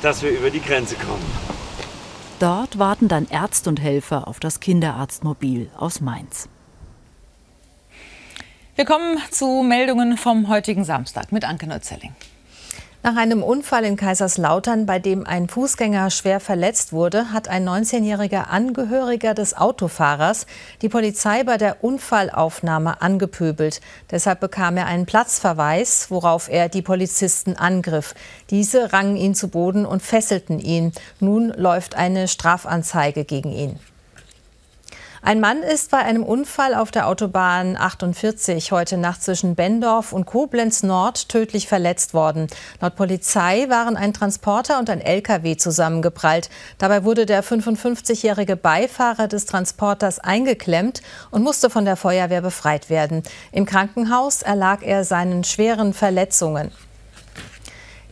dass 0.00 0.22
wir 0.22 0.30
über 0.30 0.48
die 0.48 0.62
Grenze 0.62 0.94
kommen. 0.94 1.24
Dort 2.38 2.78
warten 2.78 3.08
dann 3.08 3.28
Ärzte 3.28 3.68
und 3.68 3.82
Helfer 3.82 4.26
auf 4.26 4.40
das 4.40 4.60
Kinderarztmobil 4.60 5.70
aus 5.76 6.00
Mainz. 6.00 6.48
Wir 8.76 8.86
kommen 8.86 9.18
zu 9.30 9.62
Meldungen 9.62 10.16
vom 10.16 10.48
heutigen 10.48 10.84
Samstag 10.84 11.32
mit 11.32 11.44
Anke 11.44 11.66
Neuzelling. 11.66 12.14
Nach 13.02 13.16
einem 13.16 13.42
Unfall 13.42 13.86
in 13.86 13.96
Kaiserslautern, 13.96 14.84
bei 14.84 14.98
dem 14.98 15.26
ein 15.26 15.48
Fußgänger 15.48 16.10
schwer 16.10 16.38
verletzt 16.38 16.92
wurde, 16.92 17.32
hat 17.32 17.48
ein 17.48 17.66
19-jähriger 17.66 18.48
Angehöriger 18.50 19.32
des 19.32 19.56
Autofahrers 19.56 20.44
die 20.82 20.90
Polizei 20.90 21.42
bei 21.42 21.56
der 21.56 21.82
Unfallaufnahme 21.82 23.00
angepöbelt. 23.00 23.80
Deshalb 24.10 24.40
bekam 24.40 24.76
er 24.76 24.84
einen 24.84 25.06
Platzverweis, 25.06 26.10
worauf 26.10 26.50
er 26.50 26.68
die 26.68 26.82
Polizisten 26.82 27.56
angriff. 27.56 28.14
Diese 28.50 28.92
rangen 28.92 29.16
ihn 29.16 29.34
zu 29.34 29.48
Boden 29.48 29.86
und 29.86 30.02
fesselten 30.02 30.58
ihn. 30.58 30.92
Nun 31.20 31.54
läuft 31.56 31.94
eine 31.94 32.28
Strafanzeige 32.28 33.24
gegen 33.24 33.50
ihn. 33.50 33.80
Ein 35.22 35.40
Mann 35.40 35.62
ist 35.62 35.90
bei 35.90 35.98
einem 35.98 36.22
Unfall 36.22 36.74
auf 36.74 36.90
der 36.90 37.06
Autobahn 37.06 37.76
48 37.76 38.72
heute 38.72 38.96
Nacht 38.96 39.22
zwischen 39.22 39.54
Bendorf 39.54 40.14
und 40.14 40.24
Koblenz 40.24 40.82
Nord 40.82 41.28
tödlich 41.28 41.68
verletzt 41.68 42.14
worden. 42.14 42.46
Laut 42.80 42.96
Polizei 42.96 43.66
waren 43.68 43.98
ein 43.98 44.14
Transporter 44.14 44.78
und 44.78 44.88
ein 44.88 45.02
LKW 45.02 45.58
zusammengeprallt. 45.58 46.48
Dabei 46.78 47.04
wurde 47.04 47.26
der 47.26 47.44
55-jährige 47.44 48.56
Beifahrer 48.56 49.28
des 49.28 49.44
Transporters 49.44 50.20
eingeklemmt 50.20 51.02
und 51.30 51.42
musste 51.42 51.68
von 51.68 51.84
der 51.84 51.96
Feuerwehr 51.96 52.40
befreit 52.40 52.88
werden. 52.88 53.22
Im 53.52 53.66
Krankenhaus 53.66 54.40
erlag 54.40 54.82
er 54.82 55.04
seinen 55.04 55.44
schweren 55.44 55.92
Verletzungen. 55.92 56.70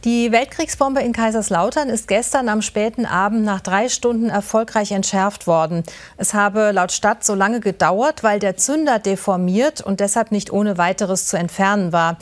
Die 0.04 0.30
Weltkriegsbombe 0.30 1.00
in 1.00 1.12
Kaiserslautern 1.12 1.88
ist 1.88 2.06
gestern 2.06 2.48
am 2.48 2.62
späten 2.62 3.04
Abend 3.04 3.44
nach 3.44 3.60
drei 3.60 3.88
Stunden 3.88 4.30
erfolgreich 4.30 4.92
entschärft 4.92 5.48
worden. 5.48 5.82
Es 6.16 6.34
habe 6.34 6.70
laut 6.70 6.92
Stadt 6.92 7.24
so 7.24 7.34
lange 7.34 7.58
gedauert, 7.58 8.22
weil 8.22 8.38
der 8.38 8.56
Zünder 8.56 9.00
deformiert 9.00 9.80
und 9.80 9.98
deshalb 9.98 10.30
nicht 10.30 10.52
ohne 10.52 10.78
weiteres 10.78 11.26
zu 11.26 11.36
entfernen 11.36 11.92
war. 11.92 12.16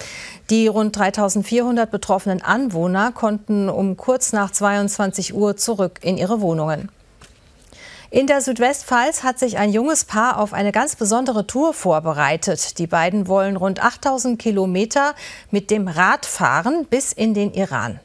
Die 0.48 0.68
rund 0.68 0.96
3400 0.96 1.90
betroffenen 1.90 2.40
Anwohner 2.40 3.12
konnten 3.12 3.68
um 3.68 3.98
kurz 3.98 4.32
nach 4.32 4.50
22 4.50 5.34
Uhr 5.34 5.58
zurück 5.58 5.98
in 6.00 6.16
ihre 6.16 6.40
Wohnungen. 6.40 6.88
In 8.10 8.28
der 8.28 8.40
Südwestpfalz 8.40 9.24
hat 9.24 9.40
sich 9.40 9.58
ein 9.58 9.72
junges 9.72 10.04
Paar 10.04 10.38
auf 10.38 10.52
eine 10.52 10.70
ganz 10.70 10.94
besondere 10.94 11.46
Tour 11.46 11.74
vorbereitet. 11.74 12.78
Die 12.78 12.86
beiden 12.86 13.26
wollen 13.26 13.56
rund 13.56 13.82
8000 13.82 14.38
Kilometer 14.38 15.14
mit 15.50 15.70
dem 15.72 15.88
Rad 15.88 16.24
fahren 16.24 16.86
bis 16.88 17.12
in 17.12 17.34
den 17.34 17.52
Iran. 17.52 17.98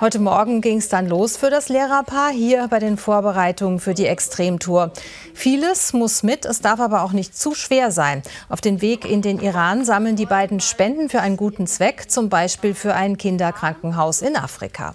Heute 0.00 0.18
Morgen 0.18 0.62
ging 0.62 0.78
es 0.78 0.88
dann 0.88 1.06
los 1.06 1.36
für 1.36 1.50
das 1.50 1.68
Lehrerpaar 1.68 2.30
hier 2.30 2.68
bei 2.68 2.78
den 2.78 2.96
Vorbereitungen 2.96 3.80
für 3.80 3.92
die 3.92 4.06
Extremtour. 4.06 4.92
Vieles 5.34 5.92
muss 5.92 6.22
mit, 6.22 6.46
es 6.46 6.62
darf 6.62 6.80
aber 6.80 7.02
auch 7.02 7.12
nicht 7.12 7.36
zu 7.36 7.54
schwer 7.54 7.90
sein. 7.90 8.22
Auf 8.48 8.62
den 8.62 8.80
Weg 8.80 9.04
in 9.04 9.20
den 9.20 9.40
Iran 9.40 9.84
sammeln 9.84 10.16
die 10.16 10.24
beiden 10.24 10.60
Spenden 10.60 11.10
für 11.10 11.20
einen 11.20 11.36
guten 11.36 11.66
Zweck, 11.66 12.10
zum 12.10 12.30
Beispiel 12.30 12.74
für 12.74 12.94
ein 12.94 13.18
Kinderkrankenhaus 13.18 14.22
in 14.22 14.36
Afrika. 14.36 14.94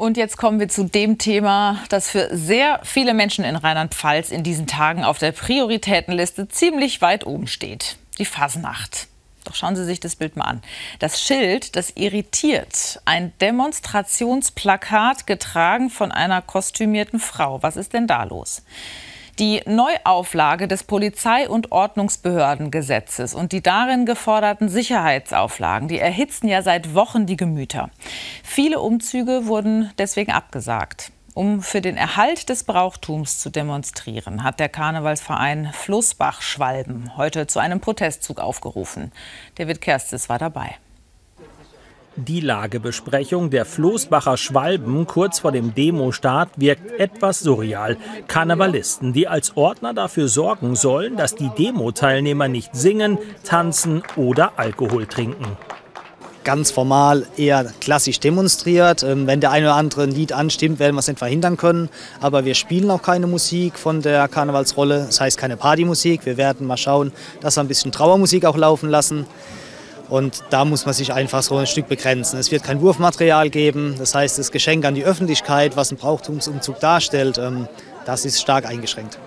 Und 0.00 0.16
jetzt 0.16 0.38
kommen 0.38 0.58
wir 0.58 0.70
zu 0.70 0.84
dem 0.84 1.18
Thema, 1.18 1.78
das 1.90 2.08
für 2.08 2.30
sehr 2.32 2.80
viele 2.84 3.12
Menschen 3.12 3.44
in 3.44 3.54
Rheinland-Pfalz 3.54 4.30
in 4.30 4.42
diesen 4.42 4.66
Tagen 4.66 5.04
auf 5.04 5.18
der 5.18 5.32
Prioritätenliste 5.32 6.48
ziemlich 6.48 7.02
weit 7.02 7.26
oben 7.26 7.46
steht. 7.46 7.98
Die 8.18 8.24
Fasnacht. 8.24 9.08
Doch 9.44 9.54
schauen 9.54 9.76
Sie 9.76 9.84
sich 9.84 10.00
das 10.00 10.16
Bild 10.16 10.36
mal 10.36 10.46
an. 10.46 10.62
Das 11.00 11.20
Schild, 11.20 11.76
das 11.76 11.92
irritiert. 11.96 13.02
Ein 13.04 13.34
Demonstrationsplakat 13.42 15.26
getragen 15.26 15.90
von 15.90 16.12
einer 16.12 16.40
kostümierten 16.40 17.20
Frau. 17.20 17.62
Was 17.62 17.76
ist 17.76 17.92
denn 17.92 18.06
da 18.06 18.24
los? 18.24 18.62
Die 19.40 19.62
Neuauflage 19.64 20.68
des 20.68 20.84
Polizei- 20.84 21.48
und 21.48 21.72
Ordnungsbehördengesetzes 21.72 23.34
und 23.34 23.52
die 23.52 23.62
darin 23.62 24.04
geforderten 24.04 24.68
Sicherheitsauflagen, 24.68 25.88
die 25.88 25.98
erhitzen 25.98 26.46
ja 26.46 26.60
seit 26.60 26.94
Wochen 26.94 27.24
die 27.24 27.38
Gemüter. 27.38 27.88
Viele 28.44 28.80
Umzüge 28.80 29.46
wurden 29.46 29.90
deswegen 29.96 30.30
abgesagt. 30.30 31.10
Um 31.32 31.62
für 31.62 31.80
den 31.80 31.96
Erhalt 31.96 32.50
des 32.50 32.64
Brauchtums 32.64 33.38
zu 33.38 33.48
demonstrieren, 33.48 34.42
hat 34.42 34.60
der 34.60 34.68
Karnevalsverein 34.68 35.70
Flussbach-Schwalben 35.72 37.16
heute 37.16 37.46
zu 37.46 37.60
einem 37.60 37.80
Protestzug 37.80 38.40
aufgerufen. 38.40 39.10
David 39.54 39.80
Kerstes 39.80 40.28
war 40.28 40.38
dabei. 40.38 40.76
Die 42.26 42.40
Lagebesprechung 42.40 43.48
der 43.48 43.64
Floßbacher 43.64 44.36
Schwalben 44.36 45.06
kurz 45.06 45.38
vor 45.38 45.52
dem 45.52 45.74
Demostart 45.74 46.50
wirkt 46.56 47.00
etwas 47.00 47.40
surreal. 47.40 47.96
Karnevalisten, 48.28 49.14
die 49.14 49.26
als 49.26 49.56
Ordner 49.56 49.94
dafür 49.94 50.28
sorgen 50.28 50.76
sollen, 50.76 51.16
dass 51.16 51.34
die 51.34 51.48
Demo-Teilnehmer 51.48 52.46
nicht 52.46 52.76
singen, 52.76 53.16
tanzen 53.42 54.02
oder 54.16 54.58
Alkohol 54.58 55.06
trinken 55.06 55.56
ganz 56.42 56.70
formal 56.70 57.26
eher 57.36 57.66
klassisch 57.80 58.18
demonstriert. 58.18 59.02
Ähm, 59.02 59.26
wenn 59.26 59.40
der 59.40 59.50
eine 59.50 59.66
oder 59.66 59.74
andere 59.74 60.04
ein 60.04 60.10
Lied 60.10 60.32
anstimmt, 60.32 60.78
werden 60.78 60.94
wir 60.96 61.00
es 61.00 61.06
nicht 61.06 61.18
verhindern 61.18 61.58
können. 61.58 61.90
Aber 62.20 62.46
wir 62.46 62.54
spielen 62.54 62.90
auch 62.90 63.02
keine 63.02 63.26
Musik 63.26 63.78
von 63.78 64.00
der 64.00 64.26
Karnevalsrolle, 64.26 65.04
das 65.06 65.20
heißt 65.20 65.36
keine 65.36 65.58
Partymusik. 65.58 66.24
Wir 66.24 66.38
werden 66.38 66.66
mal 66.66 66.78
schauen, 66.78 67.12
dass 67.42 67.56
wir 67.56 67.62
ein 67.62 67.68
bisschen 67.68 67.92
Trauermusik 67.92 68.46
auch 68.46 68.56
laufen 68.56 68.88
lassen. 68.88 69.26
Und 70.10 70.42
da 70.50 70.64
muss 70.64 70.84
man 70.84 70.92
sich 70.92 71.12
einfach 71.12 71.42
so 71.42 71.56
ein 71.56 71.66
Stück 71.66 71.88
begrenzen. 71.88 72.38
Es 72.38 72.50
wird 72.50 72.64
kein 72.64 72.80
Wurfmaterial 72.80 73.48
geben, 73.48 73.94
das 73.96 74.14
heißt 74.14 74.38
das 74.38 74.50
Geschenk 74.50 74.84
an 74.84 74.94
die 74.94 75.04
Öffentlichkeit, 75.04 75.76
was 75.76 75.92
ein 75.92 75.96
Brauchtumsumzug 75.96 76.80
darstellt, 76.80 77.38
ähm, 77.38 77.68
das 78.04 78.24
ist 78.24 78.40
stark 78.40 78.66
eingeschränkt. 78.66 79.18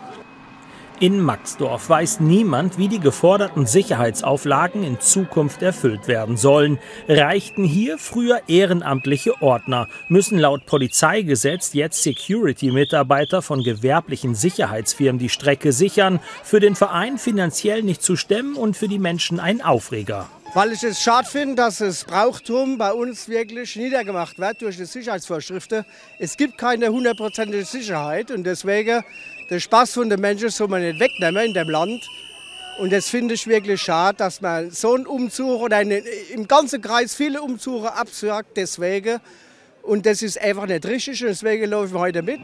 In 0.99 1.19
Maxdorf 1.19 1.89
weiß 1.89 2.19
niemand, 2.19 2.77
wie 2.77 2.87
die 2.87 2.99
geforderten 2.99 3.65
Sicherheitsauflagen 3.65 4.83
in 4.83 4.99
Zukunft 4.99 5.61
erfüllt 5.61 6.07
werden 6.07 6.37
sollen. 6.37 6.79
Reichten 7.09 7.63
hier 7.63 7.97
früher 7.97 8.41
ehrenamtliche 8.47 9.41
Ordner, 9.41 9.87
müssen 10.07 10.37
laut 10.37 10.65
Polizeigesetz 10.65 11.73
jetzt 11.73 12.03
Security-Mitarbeiter 12.03 13.41
von 13.41 13.63
gewerblichen 13.63 14.35
Sicherheitsfirmen 14.35 15.19
die 15.19 15.29
Strecke 15.29 15.73
sichern. 15.73 16.19
Für 16.43 16.59
den 16.59 16.75
Verein 16.75 17.17
finanziell 17.17 17.83
nicht 17.83 18.01
zu 18.01 18.15
stemmen 18.15 18.55
und 18.55 18.77
für 18.77 18.87
die 18.87 18.99
Menschen 18.99 19.39
ein 19.39 19.61
Aufreger 19.61 20.29
weil 20.53 20.71
ich 20.71 20.83
es 20.83 21.01
schade 21.01 21.27
finde, 21.27 21.55
dass 21.55 21.79
das 21.79 22.03
Brauchtum 22.03 22.77
bei 22.77 22.93
uns 22.93 23.27
wirklich 23.27 23.75
niedergemacht 23.75 24.37
wird 24.37 24.61
durch 24.61 24.77
die 24.77 24.85
Sicherheitsvorschriften. 24.85 25.83
Es 26.19 26.37
gibt 26.37 26.59
keine 26.59 26.89
hundertprozentige 26.89 27.65
Sicherheit 27.65 28.29
und 28.29 28.43
deswegen 28.43 29.03
den 29.49 29.59
Spaß 29.59 29.93
von 29.93 30.09
den 30.09 30.21
Menschen 30.21 30.49
soll 30.49 30.67
man 30.67 30.83
nicht 30.83 30.99
wegnehmen 30.99 31.47
in 31.47 31.53
dem 31.53 31.69
Land. 31.69 32.07
Und 32.79 32.91
das 32.91 33.09
finde 33.09 33.33
ich 33.33 33.47
wirklich 33.47 33.81
schade, 33.81 34.17
dass 34.17 34.41
man 34.41 34.69
so 34.69 34.93
einen 34.93 35.07
Umzug 35.07 35.61
oder 35.61 35.77
eine, 35.77 35.97
im 35.97 36.47
ganzen 36.47 36.81
Kreis 36.81 37.15
viele 37.15 37.41
Umzüge 37.41 37.91
absagt 37.91 38.55
deswegen. 38.55 39.19
Und 39.81 40.05
das 40.05 40.21
ist 40.21 40.39
einfach 40.39 40.67
nicht 40.67 40.85
richtig 40.85 41.21
und 41.21 41.29
deswegen 41.29 41.69
laufen 41.69 41.93
wir 41.93 41.99
heute 41.99 42.21
mit. 42.21 42.39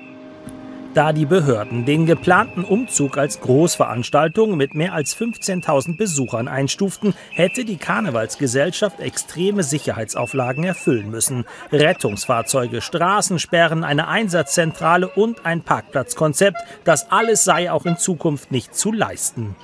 Da 0.95 1.13
die 1.13 1.27
Behörden 1.27 1.85
den 1.85 2.07
geplanten 2.07 2.63
Umzug 2.63 3.19
als 3.19 3.41
Großveranstaltung 3.41 4.57
mit 4.57 4.73
mehr 4.73 4.93
als 4.93 5.15
15.000 5.15 5.97
Besuchern 5.97 6.47
einstuften, 6.47 7.13
hätte 7.29 7.63
die 7.63 7.77
Karnevalsgesellschaft 7.77 8.99
extreme 8.99 9.61
Sicherheitsauflagen 9.61 10.63
erfüllen 10.63 11.11
müssen. 11.11 11.45
Rettungsfahrzeuge, 11.71 12.81
Straßensperren, 12.81 13.83
eine 13.83 14.07
Einsatzzentrale 14.07 15.07
und 15.07 15.45
ein 15.45 15.61
Parkplatzkonzept. 15.61 16.57
Das 16.85 17.11
alles 17.11 17.43
sei 17.43 17.71
auch 17.71 17.85
in 17.85 17.97
Zukunft 17.97 18.51
nicht 18.51 18.73
zu 18.73 18.91
leisten. 18.91 19.55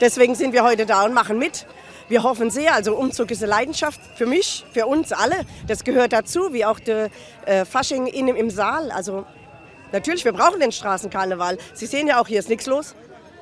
Deswegen 0.00 0.36
sind 0.36 0.52
wir 0.52 0.62
heute 0.62 0.86
da 0.86 1.04
und 1.04 1.14
machen 1.14 1.36
mit. 1.36 1.66
Wir 2.08 2.22
hoffen 2.22 2.50
sehr, 2.50 2.74
also 2.74 2.94
Umzug 2.94 3.32
ist 3.32 3.42
eine 3.42 3.50
Leidenschaft 3.50 3.98
für 4.14 4.26
mich, 4.26 4.64
für 4.72 4.86
uns 4.86 5.10
alle. 5.10 5.36
Das 5.66 5.82
gehört 5.82 6.12
dazu, 6.12 6.52
wie 6.52 6.64
auch 6.64 6.78
der 6.78 7.10
äh, 7.46 7.64
Fasching 7.64 8.06
innen 8.06 8.36
im 8.36 8.50
Saal. 8.50 8.92
Also 8.92 9.24
Natürlich, 9.94 10.24
wir 10.24 10.32
brauchen 10.32 10.58
den 10.58 10.72
Straßenkarneval. 10.72 11.56
Sie 11.72 11.86
sehen 11.86 12.08
ja 12.08 12.20
auch, 12.20 12.26
hier 12.26 12.40
ist 12.40 12.48
nichts 12.48 12.66
los. 12.66 12.96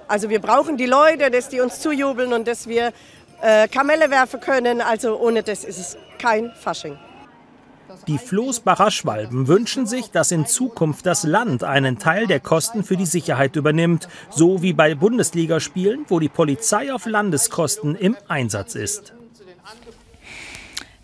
Also 0.07 0.29
wir 0.29 0.39
brauchen 0.39 0.77
die 0.77 0.85
Leute, 0.85 1.31
dass 1.31 1.49
die 1.49 1.63
uns 1.63 1.81
zujubeln 1.81 2.35
und 2.35 2.47
dass 2.47 2.67
wir 2.67 2.93
äh, 3.41 3.69
Kamelle 3.69 4.11
werfen 4.11 4.39
können. 4.39 4.83
Also 4.83 5.19
ohne 5.19 5.43
das 5.43 5.65
ist 5.65 5.79
es 5.79 5.97
kein 6.19 6.53
Fasching. 6.53 6.99
Die 8.07 8.19
Floßbacher 8.19 8.91
Schwalben 8.91 9.49
wünschen 9.49 9.87
sich, 9.87 10.11
dass 10.11 10.31
in 10.31 10.45
Zukunft 10.45 11.07
das 11.07 11.25
Land 11.25 11.65
einen 11.65 11.99
Teil 11.99 12.27
der 12.27 12.41
Kosten 12.41 12.85
für 12.85 12.99
die 12.99 13.07
Sicherheit 13.07 13.57
übernimmt, 13.57 14.09
so 14.29 14.61
wie 14.61 14.75
bei 14.75 14.95
Bundesligaspielen, 14.95 16.05
wo 16.09 16.21
die 16.21 16.29
Polizei 16.29 16.93
auf 16.93 17.07
Landeskosten 17.07 17.95
im 17.95 18.15
Einsatz 18.29 18.75
ist. 18.75 19.15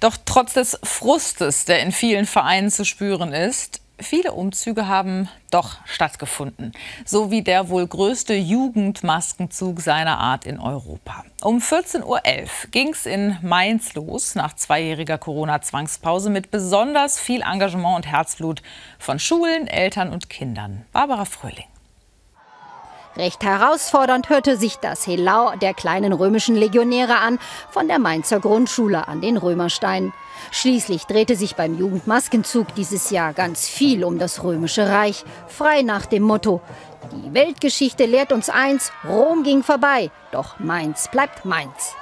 Doch 0.00 0.18
trotz 0.26 0.52
des 0.52 0.78
Frustes, 0.82 1.64
der 1.64 1.80
in 1.80 1.92
vielen 1.92 2.26
Vereinen 2.26 2.70
zu 2.70 2.84
spüren 2.84 3.32
ist, 3.32 3.80
Viele 4.00 4.32
Umzüge 4.32 4.86
haben 4.86 5.28
doch 5.50 5.78
stattgefunden, 5.84 6.72
so 7.04 7.32
wie 7.32 7.42
der 7.42 7.68
wohl 7.68 7.86
größte 7.86 8.34
Jugendmaskenzug 8.34 9.80
seiner 9.80 10.18
Art 10.18 10.46
in 10.46 10.60
Europa. 10.60 11.24
Um 11.42 11.58
14.11 11.58 12.04
Uhr 12.04 12.20
ging 12.70 12.88
es 12.90 13.06
in 13.06 13.36
Mainz 13.42 13.94
los, 13.94 14.36
nach 14.36 14.54
zweijähriger 14.54 15.18
Corona-Zwangspause 15.18 16.30
mit 16.30 16.50
besonders 16.52 17.18
viel 17.18 17.42
Engagement 17.42 17.96
und 17.96 18.06
Herzblut 18.06 18.62
von 19.00 19.18
Schulen, 19.18 19.66
Eltern 19.66 20.12
und 20.12 20.30
Kindern. 20.30 20.84
Barbara 20.92 21.24
Fröhling. 21.24 21.66
Recht 23.18 23.42
herausfordernd 23.42 24.28
hörte 24.28 24.56
sich 24.56 24.76
das 24.76 25.06
Helau 25.06 25.56
der 25.56 25.74
kleinen 25.74 26.12
römischen 26.12 26.54
Legionäre 26.54 27.18
an, 27.18 27.38
von 27.68 27.88
der 27.88 27.98
Mainzer 27.98 28.38
Grundschule 28.38 29.08
an 29.08 29.20
den 29.20 29.36
Römerstein. 29.36 30.12
Schließlich 30.52 31.04
drehte 31.04 31.34
sich 31.34 31.56
beim 31.56 31.76
Jugendmaskenzug 31.76 32.74
dieses 32.76 33.10
Jahr 33.10 33.32
ganz 33.32 33.66
viel 33.66 34.04
um 34.04 34.20
das 34.20 34.44
römische 34.44 34.88
Reich, 34.88 35.24
frei 35.48 35.82
nach 35.82 36.06
dem 36.06 36.22
Motto, 36.22 36.62
die 37.12 37.32
Weltgeschichte 37.32 38.04
lehrt 38.04 38.32
uns 38.32 38.50
eins, 38.50 38.92
Rom 39.08 39.42
ging 39.42 39.62
vorbei, 39.62 40.10
doch 40.30 40.58
Mainz 40.58 41.08
bleibt 41.08 41.44
Mainz. 41.44 41.94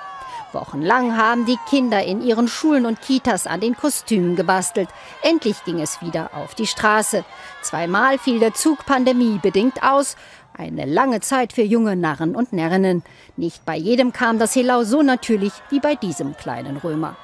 Wochenlang 0.53 1.17
haben 1.17 1.45
die 1.45 1.59
Kinder 1.69 2.03
in 2.03 2.23
ihren 2.23 2.49
Schulen 2.49 2.87
und 2.87 3.03
Kitas 3.03 3.47
an 3.47 3.61
den 3.61 3.77
Kostümen 3.77 4.37
gebastelt. 4.37 4.89
Endlich 5.23 5.63
ging 5.65 5.81
es 5.81 6.01
wieder 6.01 6.31
auf 6.35 6.55
die 6.55 6.67
Straße. 6.67 7.25
Zweimal 7.63 8.19
fiel 8.19 8.41
der 8.41 8.55
Zug 8.55 8.87
pandemiebedingt 8.87 9.83
aus. 9.83 10.17
Eine 10.59 10.87
lange 10.87 11.21
Zeit 11.21 11.53
für 11.53 11.63
junge 11.63 11.97
Narren 11.97 12.35
und 12.35 12.55
Närrinnen. 12.55 13.03
Nicht 13.37 13.67
bei 13.67 13.77
jedem 13.77 14.15
kam 14.15 14.39
das 14.39 14.57
Helau 14.57 14.85
so 14.85 15.03
natürlich 15.03 15.53
wie 15.69 15.81
bei 15.81 15.97
diesem 15.97 16.35
kleinen 16.35 16.79
Römer. 16.79 17.15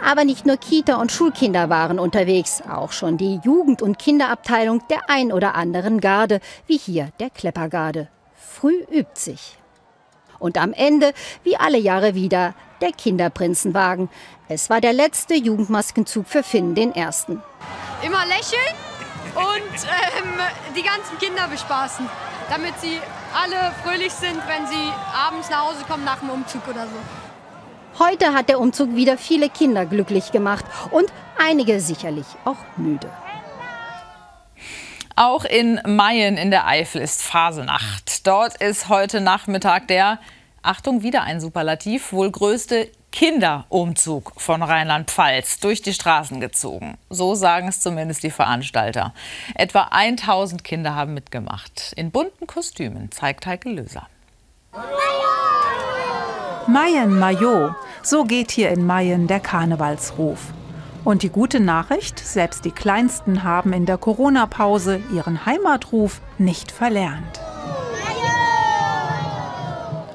Aber 0.00 0.24
nicht 0.24 0.46
nur 0.46 0.56
Kita- 0.56 1.00
und 1.00 1.10
Schulkinder 1.10 1.68
waren 1.70 1.98
unterwegs, 1.98 2.62
auch 2.70 2.92
schon 2.92 3.16
die 3.16 3.40
Jugend- 3.42 3.82
und 3.82 3.98
Kinderabteilung 3.98 4.80
der 4.88 5.10
ein 5.10 5.32
oder 5.32 5.56
anderen 5.56 6.00
Garde, 6.00 6.40
wie 6.68 6.78
hier 6.78 7.10
der 7.18 7.30
Kleppergarde. 7.30 8.08
Früh 8.36 8.84
übt 8.88 9.18
sich. 9.18 9.58
Und 10.38 10.56
am 10.56 10.72
Ende, 10.72 11.12
wie 11.42 11.56
alle 11.56 11.78
Jahre 11.78 12.14
wieder, 12.14 12.54
der 12.80 12.92
Kinderprinzenwagen. 12.92 14.08
Es 14.48 14.70
war 14.70 14.80
der 14.80 14.92
letzte 14.92 15.34
Jugendmaskenzug 15.34 16.28
für 16.28 16.44
Finn 16.44 16.76
den 16.76 16.94
Ersten. 16.94 17.42
Immer 18.04 18.24
lächeln 18.26 18.95
und 19.36 19.84
ähm, 19.84 20.40
die 20.74 20.82
ganzen 20.82 21.18
Kinder 21.18 21.46
bespaßen, 21.48 22.08
damit 22.48 22.80
sie 22.80 22.98
alle 23.34 23.72
fröhlich 23.82 24.12
sind, 24.12 24.40
wenn 24.46 24.66
sie 24.66 24.92
abends 25.14 25.50
nach 25.50 25.66
Hause 25.66 25.84
kommen 25.86 26.04
nach 26.04 26.20
dem 26.20 26.30
Umzug 26.30 26.66
oder 26.68 26.86
so. 26.86 28.04
Heute 28.04 28.34
hat 28.34 28.48
der 28.48 28.60
Umzug 28.60 28.94
wieder 28.94 29.16
viele 29.16 29.48
Kinder 29.48 29.86
glücklich 29.86 30.32
gemacht 30.32 30.64
und 30.90 31.06
einige 31.38 31.80
sicherlich 31.80 32.26
auch 32.44 32.56
müde. 32.76 33.10
Auch 35.16 35.44
in 35.44 35.80
Mayen 35.86 36.36
in 36.36 36.50
der 36.50 36.66
Eifel 36.66 37.00
ist 37.00 37.22
Phasenacht. 37.22 38.26
Dort 38.26 38.60
ist 38.62 38.90
heute 38.90 39.22
Nachmittag 39.22 39.88
der, 39.88 40.18
Achtung, 40.62 41.02
wieder 41.02 41.22
ein 41.22 41.40
Superlativ, 41.40 42.12
wohl 42.12 42.30
größte 42.30 42.90
Kinderumzug 43.16 44.32
von 44.36 44.62
Rheinland-Pfalz 44.62 45.58
durch 45.60 45.80
die 45.80 45.94
Straßen 45.94 46.38
gezogen. 46.38 46.98
So 47.08 47.34
sagen 47.34 47.66
es 47.66 47.80
zumindest 47.80 48.22
die 48.22 48.30
Veranstalter. 48.30 49.14
Etwa 49.54 49.88
1000 49.90 50.62
Kinder 50.62 50.94
haben 50.94 51.14
mitgemacht. 51.14 51.94
In 51.96 52.10
bunten 52.10 52.46
Kostümen, 52.46 53.10
zeigt 53.10 53.46
Heike 53.46 53.70
Löser. 53.70 54.06
Mayen 56.66 57.18
Mayo, 57.18 57.74
so 58.02 58.24
geht 58.24 58.50
hier 58.50 58.68
in 58.68 58.84
Mayen 58.84 59.28
der 59.28 59.40
Karnevalsruf. 59.40 60.52
Und 61.02 61.22
die 61.22 61.30
gute 61.30 61.58
Nachricht, 61.58 62.18
selbst 62.18 62.66
die 62.66 62.70
Kleinsten 62.70 63.44
haben 63.44 63.72
in 63.72 63.86
der 63.86 63.96
Corona-Pause 63.96 65.00
ihren 65.10 65.46
Heimatruf 65.46 66.20
nicht 66.36 66.70
verlernt. 66.70 67.40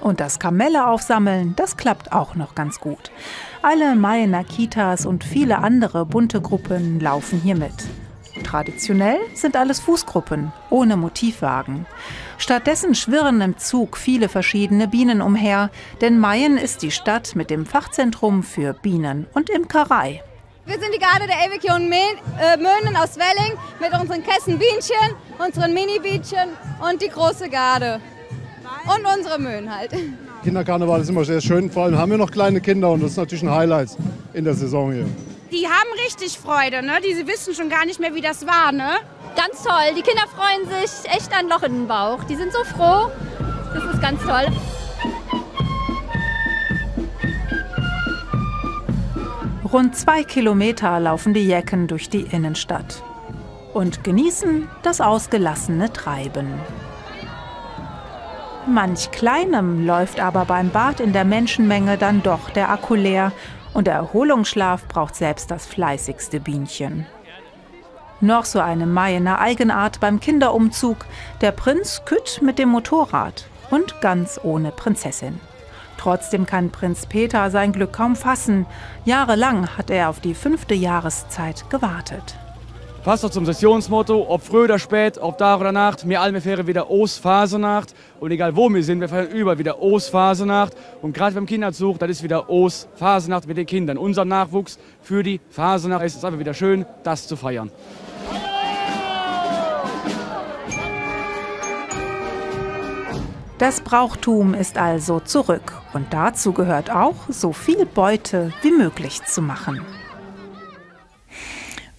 Und 0.02 0.20
das 0.20 0.40
Kamelle 0.40 0.88
aufsammeln, 0.88 1.54
das 1.56 1.78
klappt 1.78 2.12
auch 2.12 2.36
noch 2.36 2.56
ganz 2.56 2.80
gut. 2.80 3.12
Alle 3.62 3.96
Mayener 3.96 4.44
Kitas 4.44 5.06
und 5.06 5.24
viele 5.24 5.60
andere 5.60 6.06
bunte 6.06 6.42
Gruppen 6.42 7.00
laufen 7.00 7.40
hier 7.40 7.56
mit. 7.56 7.74
Traditionell 8.44 9.20
sind 9.36 9.56
alles 9.56 9.80
Fußgruppen, 9.80 10.52
ohne 10.70 10.98
Motivwagen. 10.98 11.86
Stattdessen 12.38 12.96
schwirren 12.96 13.42
im 13.42 13.58
Zug 13.60 13.98
viele 13.98 14.30
verschiedene 14.30 14.88
Bienen 14.88 15.22
umher, 15.22 15.70
denn 16.02 16.18
Mayen 16.18 16.58
ist 16.58 16.82
die 16.82 16.92
Stadt 16.92 17.36
mit 17.36 17.52
dem 17.52 17.68
Fachzentrum 17.68 18.42
für 18.42 18.74
Bienen 18.74 19.28
und 19.34 19.50
Imkerei. 19.50 20.24
Wir 20.66 20.80
sind 20.80 20.94
die 20.94 21.00
Garde 21.00 21.28
der 21.28 21.38
Ewigjon 21.46 21.92
äh, 21.92 22.58
Möhnen 22.58 22.96
aus 22.96 23.18
Welling 23.18 23.58
mit 23.80 24.00
unseren 24.00 24.24
Kessenbienchen, 24.24 25.16
unseren 25.38 25.74
Mini-Bienchen 25.74 26.50
und 26.90 27.02
die 27.02 27.10
große 27.10 27.50
Garde. 27.50 28.00
Und 28.86 29.06
unsere 29.18 29.40
Möhnen 29.40 29.74
halt. 29.74 29.92
Kinderkarneval 30.44 31.02
ist 31.02 31.10
immer 31.10 31.26
sehr 31.26 31.42
schön. 31.42 31.70
Vor 31.70 31.84
allem 31.84 31.98
haben 31.98 32.12
wir 32.12 32.18
noch 32.18 32.32
kleine 32.32 32.62
Kinder 32.62 32.92
und 32.92 33.02
das 33.04 33.12
ist 33.12 33.18
natürlich 33.18 33.44
ein 33.44 33.52
Highlight 33.52 33.90
in 34.34 34.44
der 34.44 34.54
Saison 34.54 34.92
hier. 34.92 35.06
Die 35.52 35.68
haben 35.68 35.90
richtig 36.06 36.38
Freude, 36.40 36.82
ne? 36.82 36.94
Die 37.04 37.28
wissen 37.28 37.54
schon 37.54 37.70
gar 37.70 37.86
nicht 37.86 38.00
mehr, 38.00 38.16
wie 38.16 38.22
das 38.22 38.48
war, 38.48 38.72
ne? 38.72 38.92
Ganz 39.36 39.64
toll. 39.64 39.94
Die 39.96 40.02
Kinder 40.02 40.24
freuen 40.36 40.68
sich 40.68 41.12
echt 41.12 41.32
ein 41.38 41.48
Loch 41.50 41.64
in 41.64 41.74
den 41.74 41.88
Bauch. 41.88 42.24
Die 42.24 42.36
sind 42.36 42.52
so 42.54 42.64
froh. 42.64 43.12
Das 43.74 43.84
ist 43.94 44.02
ganz 44.02 44.22
toll. 44.24 44.48
Rund 49.72 49.96
zwei 49.96 50.24
Kilometer 50.24 51.00
laufen 51.00 51.34
die 51.34 51.48
Jecken 51.48 51.88
durch 51.88 52.10
die 52.10 52.24
Innenstadt 52.24 53.04
und 53.74 54.04
genießen 54.04 54.68
das 54.84 55.00
ausgelassene 55.00 55.94
Treiben. 55.94 56.60
Manch 58.68 59.10
Kleinem 59.12 59.86
läuft 59.88 60.20
aber 60.20 60.46
beim 60.46 60.70
Bad 60.70 61.00
in 61.00 61.14
der 61.14 61.26
Menschenmenge 61.26 61.98
dann 61.98 62.22
doch 62.22 62.50
der 62.52 62.70
Akku 62.70 62.94
leer 62.94 63.32
und 63.74 63.88
der 63.88 63.96
Erholungsschlaf 63.96 64.88
braucht 64.88 65.16
selbst 65.16 65.50
das 65.50 65.66
fleißigste 65.66 66.40
Bienchen. 66.40 67.08
Noch 68.20 68.46
so 68.46 68.60
eine 68.60 68.86
Mayener 68.86 69.40
Eigenart 69.40 70.00
beim 70.00 70.20
Kinderumzug, 70.20 71.06
der 71.42 71.52
Prinz 71.52 72.04
kütt 72.06 72.42
mit 72.44 72.60
dem 72.60 72.70
Motorrad 72.70 73.46
und 73.72 74.00
ganz 74.00 74.40
ohne 74.44 74.72
Prinzessin. 74.72 75.40
Trotzdem 75.98 76.46
kann 76.46 76.70
Prinz 76.70 77.08
Peter 77.08 77.50
sein 77.50 77.72
Glück 77.72 77.94
kaum 77.94 78.16
fassen. 78.16 78.68
Jahrelang 79.06 79.76
hat 79.76 79.90
er 79.90 80.10
auf 80.10 80.20
die 80.20 80.36
fünfte 80.36 80.76
Jahreszeit 80.76 81.68
gewartet. 81.72 82.38
Passt 83.04 83.24
doch 83.24 83.32
zum 83.32 83.48
Sessionsmotto, 83.48 84.28
ob 84.30 84.44
früh 84.44 84.66
oder 84.66 84.78
spät, 84.78 85.18
ob 85.18 85.40
Tag 85.40 85.60
oder 85.60 85.72
Nacht, 85.72 86.06
mir 86.06 86.22
alle 86.22 86.40
fähre 86.40 86.68
wieder 86.68 86.92
Os-Phasenacht. 86.92 87.96
Und 88.20 88.30
egal 88.30 88.56
wo 88.56 88.70
wir 88.70 88.84
sind, 88.84 89.02
wir 89.02 89.10
feiern 89.10 89.32
über 89.32 89.58
wieder 89.58 89.82
Os-Phasenacht. 89.82 90.76
Und 91.02 91.14
gerade 91.14 91.34
beim 91.34 91.48
Kinderzug, 91.48 91.98
das 91.98 92.12
ist 92.12 92.22
wieder 92.22 92.48
Os-Phasenacht 92.48 93.48
mit 93.48 93.58
den 93.58 93.66
Kindern. 93.66 93.98
Unser 93.98 94.24
Nachwuchs 94.24 94.78
für 95.02 95.24
die 95.24 95.42
Phasenacht 95.50 96.06
ist 96.06 96.18
es 96.18 96.24
einfach 96.24 96.38
wieder 96.38 96.54
schön, 96.54 96.86
das 97.02 97.28
zu 97.28 97.36
feiern. 97.36 97.72
Das 103.58 103.82
Brauchtum 103.82 104.54
ist 104.54 104.78
also 104.78 105.20
zurück 105.22 105.74
und 105.94 106.14
dazu 106.14 106.54
gehört 106.54 106.92
auch, 106.92 107.16
so 107.30 107.52
viel 107.52 107.88
Beute 107.88 108.54
wie 108.62 108.72
möglich 108.72 109.24
zu 109.24 109.42
machen. 109.42 109.82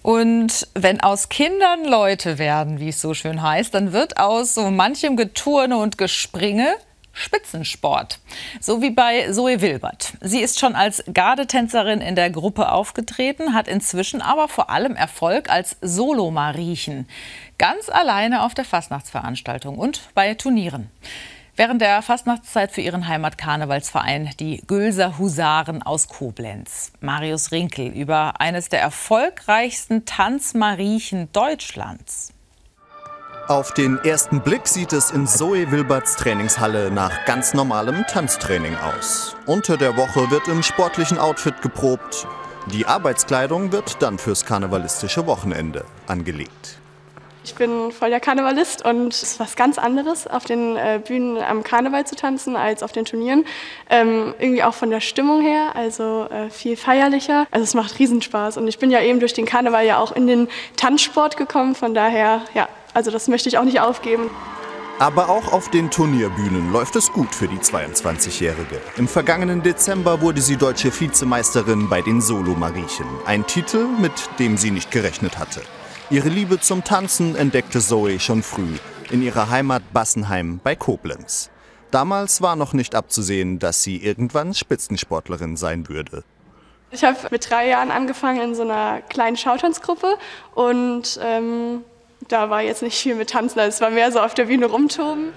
Und 0.03 0.67
wenn 0.75 1.01
aus 1.01 1.29
Kindern 1.29 1.85
Leute 1.85 2.37
werden, 2.37 2.79
wie 2.79 2.89
es 2.89 3.01
so 3.01 3.13
schön 3.13 3.41
heißt, 3.41 3.73
dann 3.73 3.93
wird 3.93 4.17
aus 4.17 4.53
so 4.53 4.69
manchem 4.69 5.15
Geturne 5.15 5.77
und 5.77 5.97
Gespringe 5.97 6.75
Spitzensport. 7.13 8.19
So 8.59 8.81
wie 8.81 8.89
bei 8.89 9.31
Zoe 9.31 9.61
Wilbert. 9.61 10.13
Sie 10.19 10.41
ist 10.41 10.59
schon 10.59 10.75
als 10.75 11.03
Gardetänzerin 11.13 12.01
in 12.01 12.15
der 12.15 12.31
Gruppe 12.31 12.71
aufgetreten, 12.71 13.53
hat 13.53 13.67
inzwischen 13.67 14.21
aber 14.21 14.47
vor 14.47 14.69
allem 14.69 14.95
Erfolg 14.95 15.49
als 15.49 15.77
Solo-Mariechen. 15.81 17.07
Ganz 17.59 17.87
alleine 17.87 18.43
auf 18.43 18.55
der 18.55 18.65
Fastnachtsveranstaltung 18.65 19.77
und 19.77 20.01
bei 20.15 20.33
Turnieren. 20.33 20.89
Während 21.55 21.81
der 21.81 22.01
Fastnachtszeit 22.01 22.71
für 22.71 22.81
ihren 22.81 23.07
Heimatkarnevalsverein 23.07 24.31
die 24.39 24.63
Gülser 24.65 25.19
Husaren 25.19 25.83
aus 25.83 26.07
Koblenz. 26.07 26.91
Marius 26.99 27.51
Rinkel 27.51 27.89
über 27.89 28.41
eines 28.41 28.69
der 28.69 28.81
erfolgreichsten 28.81 30.03
Tanzmariechen 30.05 31.31
Deutschlands. 31.31 32.33
Auf 33.47 33.71
den 33.71 33.99
ersten 33.99 34.41
Blick 34.41 34.67
sieht 34.67 34.93
es 34.93 35.11
in 35.11 35.27
Zoe 35.27 35.69
Wilberts 35.69 36.15
Trainingshalle 36.15 36.89
nach 36.89 37.25
ganz 37.25 37.53
normalem 37.53 38.03
Tanztraining 38.07 38.75
aus. 38.77 39.35
Unter 39.45 39.77
der 39.77 39.95
Woche 39.95 40.31
wird 40.31 40.47
im 40.47 40.63
sportlichen 40.63 41.19
Outfit 41.19 41.61
geprobt. 41.61 42.25
Die 42.71 42.87
Arbeitskleidung 42.87 43.71
wird 43.71 44.01
dann 44.01 44.17
fürs 44.17 44.45
karnevalistische 44.45 45.27
Wochenende 45.27 45.85
angelegt. 46.07 46.79
Ich 47.45 47.55
bin 47.55 47.91
voll 47.91 48.09
der 48.09 48.21
Karnevalist 48.21 48.85
und 48.85 49.13
es 49.13 49.21
ist 49.21 49.39
was 49.39 49.57
ganz 49.57 49.77
anderes, 49.77 50.27
auf 50.27 50.45
den 50.45 50.77
äh, 50.77 51.01
Bühnen 51.05 51.37
am 51.37 51.61
Karneval 51.61 52.07
zu 52.07 52.15
tanzen 52.15 52.55
als 52.55 52.81
auf 52.83 52.93
den 52.93 53.03
Turnieren. 53.03 53.45
Ähm, 53.89 54.33
irgendwie 54.39 54.63
auch 54.63 54.73
von 54.73 54.89
der 54.89 55.01
Stimmung 55.01 55.41
her, 55.41 55.75
also 55.75 56.27
äh, 56.29 56.49
viel 56.49 56.77
feierlicher. 56.77 57.45
Also 57.51 57.63
es 57.65 57.73
macht 57.73 57.99
Riesenspaß 57.99 58.55
und 58.55 58.69
ich 58.69 58.79
bin 58.79 58.91
ja 58.91 59.01
eben 59.01 59.19
durch 59.19 59.33
den 59.33 59.45
Karneval 59.45 59.85
ja 59.85 59.97
auch 59.97 60.13
in 60.13 60.25
den 60.25 60.47
Tanzsport 60.77 61.35
gekommen, 61.35 61.75
von 61.75 61.93
daher, 61.93 62.43
ja, 62.53 62.69
also 62.93 63.11
das 63.11 63.27
möchte 63.27 63.49
ich 63.49 63.57
auch 63.57 63.65
nicht 63.65 63.81
aufgeben. 63.81 64.29
Aber 64.99 65.27
auch 65.27 65.51
auf 65.51 65.69
den 65.69 65.91
Turnierbühnen 65.91 66.71
läuft 66.71 66.95
es 66.95 67.11
gut 67.11 67.35
für 67.35 67.49
die 67.49 67.57
22-Jährige. 67.57 68.79
Im 68.95 69.09
vergangenen 69.09 69.63
Dezember 69.63 70.21
wurde 70.21 70.39
sie 70.41 70.55
deutsche 70.55 70.97
Vizemeisterin 70.97 71.89
bei 71.89 72.01
den 72.01 72.21
Solo-Mariechen. 72.21 73.07
Ein 73.25 73.45
Titel, 73.45 73.87
mit 73.99 74.13
dem 74.39 74.55
sie 74.55 74.71
nicht 74.71 74.91
gerechnet 74.91 75.39
hatte. 75.39 75.61
Ihre 76.13 76.29
Liebe 76.29 76.59
zum 76.59 76.83
Tanzen 76.83 77.35
entdeckte 77.35 77.79
Zoe 77.79 78.19
schon 78.19 78.43
früh 78.43 78.77
in 79.09 79.23
ihrer 79.23 79.49
Heimat 79.49 79.81
Bassenheim 79.93 80.59
bei 80.63 80.75
Koblenz. 80.75 81.49
Damals 81.89 82.39
war 82.39 82.55
noch 82.55 82.73
nicht 82.73 82.93
abzusehen, 82.93 83.57
dass 83.57 83.81
sie 83.81 83.97
irgendwann 83.97 84.53
Spitzensportlerin 84.53 85.57
sein 85.57 85.89
würde. 85.89 86.23
Ich 86.91 87.03
habe 87.03 87.17
mit 87.31 87.49
drei 87.49 87.67
Jahren 87.67 87.89
angefangen 87.89 88.41
in 88.41 88.53
so 88.53 88.61
einer 88.61 89.01
kleinen 89.01 89.37
Schautanzgruppe 89.37 90.19
und 90.53 91.19
ähm, 91.19 91.83
da 92.27 92.51
war 92.51 92.61
jetzt 92.61 92.83
nicht 92.83 92.99
viel 92.99 93.15
mit 93.15 93.31
Tanzen, 93.31 93.57
also 93.57 93.69
es 93.69 93.81
war 93.81 93.89
mehr 93.89 94.11
so 94.11 94.19
auf 94.19 94.35
der 94.35 94.45
Bühne 94.45 94.67
rumtoben. 94.67 95.33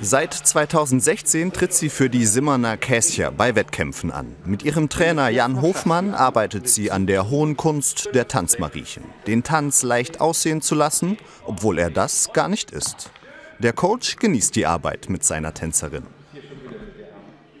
Seit 0.00 0.34
2016 0.34 1.52
tritt 1.52 1.72
sie 1.72 1.88
für 1.88 2.10
die 2.10 2.26
Simmerner 2.26 2.76
Käscher 2.76 3.30
bei 3.30 3.54
Wettkämpfen 3.54 4.10
an. 4.10 4.34
Mit 4.44 4.62
ihrem 4.62 4.88
Trainer 4.88 5.28
Jan 5.28 5.62
Hofmann 5.62 6.14
arbeitet 6.14 6.68
sie 6.68 6.90
an 6.90 7.06
der 7.06 7.30
hohen 7.30 7.56
Kunst 7.56 8.10
der 8.14 8.28
Tanzmariechen. 8.28 9.04
Den 9.26 9.42
Tanz 9.42 9.82
leicht 9.82 10.20
aussehen 10.20 10.60
zu 10.62 10.74
lassen, 10.74 11.16
obwohl 11.46 11.78
er 11.78 11.90
das 11.90 12.32
gar 12.32 12.48
nicht 12.48 12.70
ist. 12.70 13.10
Der 13.58 13.72
Coach 13.72 14.16
genießt 14.16 14.56
die 14.56 14.66
Arbeit 14.66 15.08
mit 15.08 15.24
seiner 15.24 15.54
Tänzerin. 15.54 16.04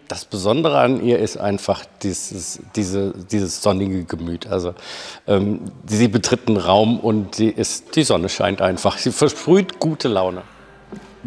Das 0.08 0.26
Besondere 0.26 0.78
an 0.78 1.02
ihr 1.02 1.18
ist 1.18 1.38
einfach 1.38 1.84
dieses, 2.02 2.60
diese, 2.76 3.14
dieses 3.30 3.62
sonnige 3.62 4.04
Gemüt. 4.04 4.46
Also 4.46 4.74
ähm, 5.26 5.60
sie 5.86 6.08
betritt 6.08 6.46
einen 6.46 6.58
Raum 6.58 7.00
und 7.00 7.36
sie 7.36 7.48
ist, 7.48 7.96
die 7.96 8.04
Sonne 8.04 8.28
scheint 8.28 8.60
einfach. 8.60 8.98
Sie 8.98 9.12
versprüht 9.12 9.80
gute 9.80 10.08
Laune. 10.08 10.42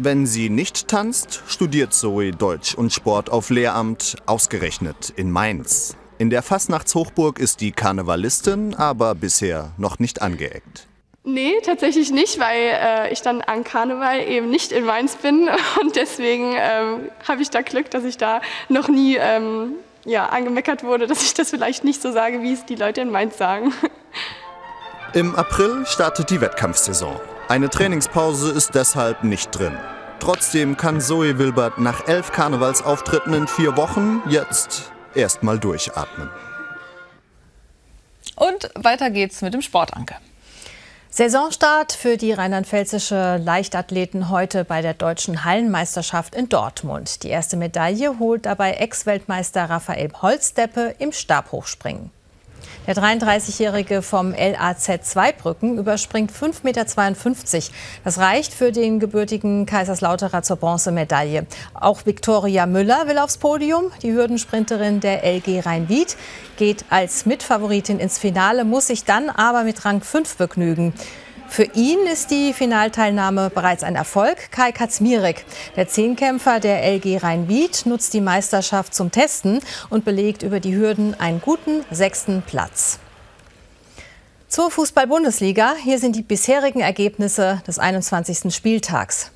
Wenn 0.00 0.26
sie 0.26 0.48
nicht 0.48 0.86
tanzt, 0.86 1.42
studiert 1.48 1.92
Zoe 1.92 2.30
Deutsch 2.30 2.72
und 2.72 2.92
Sport 2.92 3.30
auf 3.30 3.50
Lehramt, 3.50 4.14
ausgerechnet 4.26 5.12
in 5.16 5.28
Mainz. 5.28 5.96
In 6.18 6.30
der 6.30 6.42
Fastnachtshochburg 6.42 7.40
ist 7.40 7.60
die 7.60 7.72
Karnevalistin 7.72 8.76
aber 8.76 9.16
bisher 9.16 9.72
noch 9.76 9.98
nicht 9.98 10.22
angeeckt. 10.22 10.86
Nee, 11.24 11.54
tatsächlich 11.64 12.12
nicht, 12.12 12.38
weil 12.38 12.78
äh, 12.80 13.12
ich 13.12 13.22
dann 13.22 13.40
an 13.40 13.64
Karneval 13.64 14.20
eben 14.20 14.48
nicht 14.50 14.70
in 14.70 14.84
Mainz 14.84 15.16
bin 15.16 15.50
und 15.82 15.96
deswegen 15.96 16.54
ähm, 16.56 17.10
habe 17.26 17.42
ich 17.42 17.50
da 17.50 17.62
Glück, 17.62 17.90
dass 17.90 18.04
ich 18.04 18.18
da 18.18 18.40
noch 18.68 18.88
nie 18.88 19.16
ähm, 19.16 19.72
ja, 20.04 20.26
angemeckert 20.26 20.84
wurde, 20.84 21.08
dass 21.08 21.24
ich 21.24 21.34
das 21.34 21.50
vielleicht 21.50 21.82
nicht 21.82 22.00
so 22.00 22.12
sage, 22.12 22.40
wie 22.42 22.52
es 22.52 22.64
die 22.64 22.76
Leute 22.76 23.00
in 23.00 23.10
Mainz 23.10 23.36
sagen. 23.36 23.74
Im 25.12 25.34
April 25.34 25.84
startet 25.86 26.30
die 26.30 26.40
Wettkampfsaison. 26.40 27.18
Eine 27.48 27.70
Trainingspause 27.70 28.52
ist 28.52 28.74
deshalb 28.74 29.24
nicht 29.24 29.58
drin. 29.58 29.74
Trotzdem 30.20 30.76
kann 30.76 31.00
Zoe 31.00 31.38
Wilbert 31.38 31.78
nach 31.78 32.06
elf 32.06 32.30
Karnevalsauftritten 32.30 33.32
in 33.32 33.48
vier 33.48 33.74
Wochen 33.78 34.22
jetzt 34.28 34.92
erstmal 35.14 35.58
durchatmen. 35.58 36.28
Und 38.36 38.68
weiter 38.74 39.08
geht's 39.08 39.40
mit 39.40 39.54
dem 39.54 39.62
Sportanke. 39.62 40.16
Saisonstart 41.08 41.94
für 41.94 42.18
die 42.18 42.32
rheinland-pfälzische 42.32 43.38
Leichtathleten 43.42 44.28
heute 44.28 44.66
bei 44.66 44.82
der 44.82 44.92
deutschen 44.92 45.42
Hallenmeisterschaft 45.44 46.34
in 46.34 46.50
Dortmund. 46.50 47.22
Die 47.22 47.30
erste 47.30 47.56
Medaille 47.56 48.18
holt 48.18 48.44
dabei 48.44 48.72
Ex-Weltmeister 48.72 49.70
Raphael 49.70 50.12
Holzdeppe 50.20 50.94
im 50.98 51.12
Stabhochspringen. 51.12 52.10
Der 52.88 52.96
33-Jährige 52.96 54.00
vom 54.00 54.32
LAZ 54.32 54.88
Zweibrücken 55.02 55.76
überspringt 55.76 56.32
5,52 56.32 56.62
Meter. 56.64 56.86
Das 58.02 58.16
reicht 58.16 58.54
für 58.54 58.72
den 58.72 58.98
gebürtigen 58.98 59.66
Kaiserslauterer 59.66 60.42
zur 60.42 60.56
Bronzemedaille. 60.56 61.46
Auch 61.74 62.06
Viktoria 62.06 62.64
Müller 62.64 63.06
will 63.06 63.18
aufs 63.18 63.36
Podium. 63.36 63.92
Die 64.02 64.14
Hürdensprinterin 64.14 65.00
der 65.00 65.22
LG 65.22 65.66
Rhein-Wied 65.66 66.16
geht 66.56 66.86
als 66.88 67.26
Mitfavoritin 67.26 67.98
ins 67.98 68.18
Finale, 68.18 68.64
muss 68.64 68.86
sich 68.86 69.04
dann 69.04 69.28
aber 69.28 69.64
mit 69.64 69.84
Rang 69.84 70.00
5 70.00 70.38
begnügen. 70.38 70.94
Für 71.48 71.64
ihn 71.64 72.06
ist 72.06 72.30
die 72.30 72.52
Finalteilnahme 72.52 73.50
bereits 73.50 73.82
ein 73.82 73.96
Erfolg. 73.96 74.52
Kai 74.52 74.70
Katzmirek, 74.70 75.44
der 75.76 75.88
Zehnkämpfer 75.88 76.60
der 76.60 76.84
LG 76.84 77.16
Rhein-Wied, 77.22 77.86
nutzt 77.86 78.14
die 78.14 78.20
Meisterschaft 78.20 78.94
zum 78.94 79.10
Testen 79.10 79.60
und 79.90 80.04
belegt 80.04 80.42
über 80.42 80.60
die 80.60 80.76
Hürden 80.76 81.18
einen 81.18 81.40
guten 81.40 81.84
sechsten 81.90 82.42
Platz. 82.42 82.98
Zur 84.48 84.70
Fußball-Bundesliga. 84.70 85.74
Hier 85.82 85.98
sind 85.98 86.16
die 86.16 86.22
bisherigen 86.22 86.80
Ergebnisse 86.80 87.62
des 87.66 87.78
21. 87.78 88.54
Spieltags. 88.54 89.30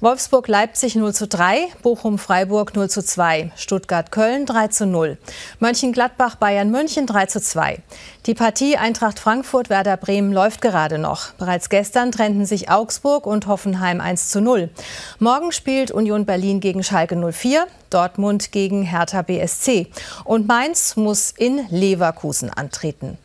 Wolfsburg-Leipzig 0.00 0.94
0 0.94 1.12
zu 1.12 1.26
3, 1.26 1.70
Bochum-Freiburg 1.82 2.76
0 2.76 2.88
zu 2.88 3.02
2, 3.02 3.50
Stuttgart-Köln 3.56 4.46
3 4.46 4.68
zu 4.68 4.86
0, 4.86 5.18
Mönchengladbach-Bayern 5.58 6.70
München 6.70 7.08
3 7.08 7.26
zu 7.26 7.40
2. 7.40 7.82
Die 8.26 8.34
Partie 8.34 8.76
Eintracht 8.76 9.18
Frankfurt-Werder 9.18 9.96
Bremen 9.96 10.32
läuft 10.32 10.62
gerade 10.62 10.98
noch. 10.98 11.32
Bereits 11.32 11.68
gestern 11.68 12.12
trennten 12.12 12.46
sich 12.46 12.70
Augsburg 12.70 13.26
und 13.26 13.48
Hoffenheim 13.48 14.00
1 14.00 14.28
zu 14.28 14.40
0. 14.40 14.70
Morgen 15.18 15.50
spielt 15.50 15.90
Union 15.90 16.26
Berlin 16.26 16.60
gegen 16.60 16.84
Schalke 16.84 17.16
04, 17.16 17.66
Dortmund 17.90 18.52
gegen 18.52 18.82
Hertha 18.82 19.22
BSC. 19.22 19.88
Und 20.22 20.46
Mainz 20.46 20.94
muss 20.94 21.32
in 21.36 21.66
Leverkusen 21.70 22.50
antreten. 22.50 23.18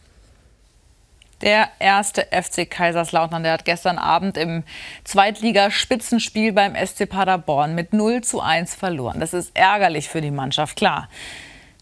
Der 1.44 1.68
erste 1.80 2.28
FC 2.32 2.70
Kaiserslautern, 2.70 3.44
der 3.44 3.52
hat 3.52 3.66
gestern 3.66 3.98
Abend 3.98 4.38
im 4.38 4.64
Zweitligaspitzenspiel 5.04 6.54
beim 6.54 6.74
SC 6.74 7.08
Paderborn 7.08 7.76
mit 7.76 7.92
0 7.92 8.22
zu 8.22 8.40
1 8.40 8.76
verloren. 8.76 9.20
Das 9.20 9.34
ist 9.34 9.52
ärgerlich 9.54 10.08
für 10.08 10.22
die 10.22 10.32
Mannschaft, 10.32 10.78
klar. 10.78 11.10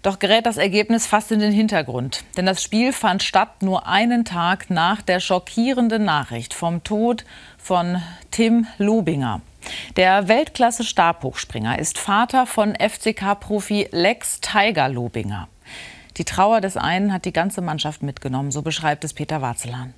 Doch 0.01 0.17
gerät 0.17 0.47
das 0.47 0.57
Ergebnis 0.57 1.05
fast 1.05 1.31
in 1.31 1.39
den 1.39 1.51
Hintergrund. 1.51 2.23
Denn 2.35 2.47
das 2.47 2.63
Spiel 2.63 2.91
fand 2.91 3.21
statt 3.21 3.61
nur 3.61 3.87
einen 3.87 4.25
Tag 4.25 4.71
nach 4.71 5.03
der 5.03 5.19
schockierenden 5.19 6.05
Nachricht 6.05 6.55
vom 6.55 6.83
Tod 6.83 7.23
von 7.59 8.01
Tim 8.31 8.65
Lobinger. 8.79 9.41
Der 9.95 10.27
Weltklasse-Stabhochspringer 10.27 11.77
ist 11.77 11.99
Vater 11.99 12.47
von 12.47 12.73
FCK-Profi 12.73 13.89
Lex 13.91 14.41
Tiger 14.41 14.89
Lobinger. 14.89 15.47
Die 16.17 16.25
Trauer 16.25 16.61
des 16.61 16.77
einen 16.77 17.13
hat 17.13 17.25
die 17.25 17.33
ganze 17.33 17.61
Mannschaft 17.61 18.03
mitgenommen, 18.03 18.51
so 18.51 18.61
beschreibt 18.61 19.03
es 19.03 19.13
Peter 19.13 19.41
Warzelan. 19.41 19.93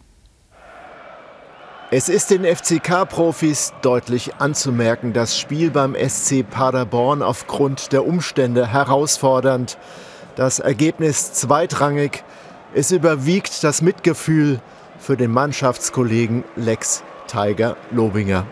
Es 1.90 2.10
ist 2.10 2.32
den 2.32 2.44
FCK-Profis 2.44 3.74
deutlich 3.84 4.36
anzumerken, 4.36 5.14
das 5.14 5.38
Spiel 5.38 5.70
beim 5.70 5.96
SC 5.96 6.44
Paderborn 6.44 7.22
aufgrund 7.22 7.92
der 7.92 8.08
Umstände 8.08 8.66
herausfordernd. 8.68 9.78
Das 10.36 10.58
Ergebnis 10.58 11.34
zweitrangig. 11.34 12.24
Es 12.74 12.90
überwiegt 12.90 13.64
das 13.64 13.84
Mitgefühl 13.84 14.60
für 14.98 15.16
den 15.18 15.30
Mannschaftskollegen 15.32 16.44
Lex 16.56 17.04
Tiger 17.28 17.78
Lobinger. 17.92 18.48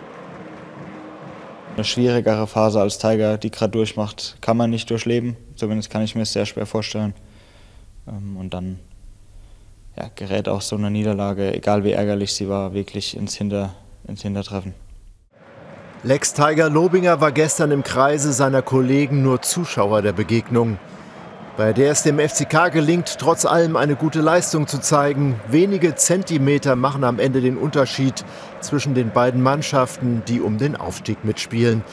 Eine 1.75 1.83
schwierigere 1.83 2.45
Phase 2.45 2.79
als 2.79 2.99
Tiger, 2.99 3.39
die 3.39 3.49
gerade 3.49 3.71
durchmacht, 3.71 4.37
kann 4.41 4.57
man 4.57 4.69
nicht 4.69 4.89
durchleben. 4.89 5.35
Zumindest 5.55 5.89
kann 5.89 6.03
ich 6.03 6.13
mir 6.13 6.23
es 6.23 6.33
sehr 6.33 6.45
schwer 6.45 6.67
vorstellen. 6.67 7.15
Ähm, 8.07 8.37
und 8.37 8.53
dann 8.53 8.79
ja, 9.95 10.09
gerät 10.15 10.47
auch 10.47 10.61
so 10.61 10.75
eine 10.75 10.89
Niederlage, 10.89 11.53
egal 11.53 11.83
wie 11.83 11.91
ärgerlich 11.91 12.33
sie 12.33 12.47
war, 12.47 12.73
wirklich 12.73 13.15
ins, 13.15 13.35
Hinter, 13.35 13.75
ins 14.07 14.21
Hintertreffen. 14.21 14.73
Lex 16.03 16.33
Tiger 16.33 16.69
Lobinger 16.69 17.21
war 17.21 17.31
gestern 17.31 17.71
im 17.71 17.83
Kreise 17.83 18.33
seiner 18.33 18.63
Kollegen 18.63 19.21
nur 19.21 19.41
Zuschauer 19.43 20.01
der 20.01 20.13
Begegnung, 20.13 20.79
bei 21.57 21.73
der 21.73 21.91
es 21.91 22.01
dem 22.01 22.17
FCK 22.17 22.71
gelingt, 22.71 23.17
trotz 23.19 23.45
allem 23.45 23.75
eine 23.75 23.95
gute 23.95 24.19
Leistung 24.19 24.65
zu 24.65 24.79
zeigen. 24.79 25.39
Wenige 25.47 25.93
Zentimeter 25.93 26.75
machen 26.75 27.03
am 27.03 27.19
Ende 27.19 27.41
den 27.41 27.55
Unterschied 27.55 28.25
zwischen 28.61 28.95
den 28.95 29.11
beiden 29.11 29.43
Mannschaften, 29.43 30.23
die 30.27 30.41
um 30.41 30.57
den 30.57 30.75
Aufstieg 30.75 31.23
mitspielen. 31.23 31.83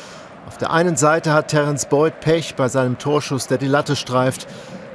Auf 0.47 0.57
der 0.57 0.71
einen 0.71 0.97
Seite 0.97 1.35
hat 1.35 1.49
Terence 1.49 1.85
Boyd 1.85 2.21
Pech 2.21 2.55
bei 2.55 2.69
seinem 2.69 2.97
Torschuss, 2.97 3.49
der 3.49 3.59
die 3.59 3.67
Latte 3.67 3.97
streift. 3.97 4.47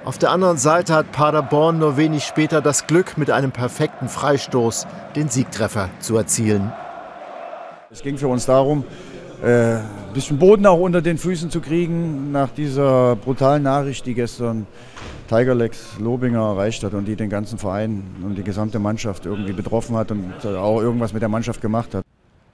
Auf 0.06 0.18
der 0.18 0.32
anderen 0.32 0.58
Seite 0.58 0.96
hat 0.96 1.14
Paderborn 1.14 1.80
nur 1.80 1.96
wenig 1.96 2.26
später 2.26 2.62
das 2.62 2.88
Glück, 2.88 3.18
mit 3.18 3.32
einem 3.32 3.54
perfekten 3.54 4.10
Freistoß 4.10 4.86
den 5.16 5.30
Siegtreffer 5.30 5.90
zu 6.00 6.18
erzielen. 6.18 6.74
Es 7.90 8.02
ging 8.02 8.18
für 8.18 8.28
uns 8.28 8.46
darum, 8.46 8.84
äh, 9.42 9.76
ein 9.76 9.84
bisschen 10.14 10.40
Boden 10.40 10.66
auch 10.66 10.80
unter 10.80 11.02
den 11.02 11.18
Füßen 11.18 11.50
zu 11.50 11.62
kriegen 11.62 12.34
nach 12.34 12.50
dieser 12.50 13.16
brutalen 13.16 13.64
Nachricht, 13.64 14.06
die 14.06 14.14
gestern 14.14 14.68
Tigerlex 15.30 15.98
Lobinger 16.00 16.50
erreicht 16.50 16.84
hat 16.84 16.94
und 16.94 17.06
die 17.06 17.16
den 17.16 17.30
ganzen 17.30 17.58
Verein 17.58 18.04
und 18.24 18.36
die 18.36 18.44
gesamte 18.44 18.80
Mannschaft 18.80 19.26
irgendwie 19.26 19.54
betroffen 19.54 19.96
hat 19.96 20.12
und 20.12 20.46
auch 20.46 20.82
irgendwas 20.82 21.14
mit 21.14 21.22
der 21.22 21.30
Mannschaft 21.30 21.62
gemacht 21.62 21.96
hat. 21.96 22.04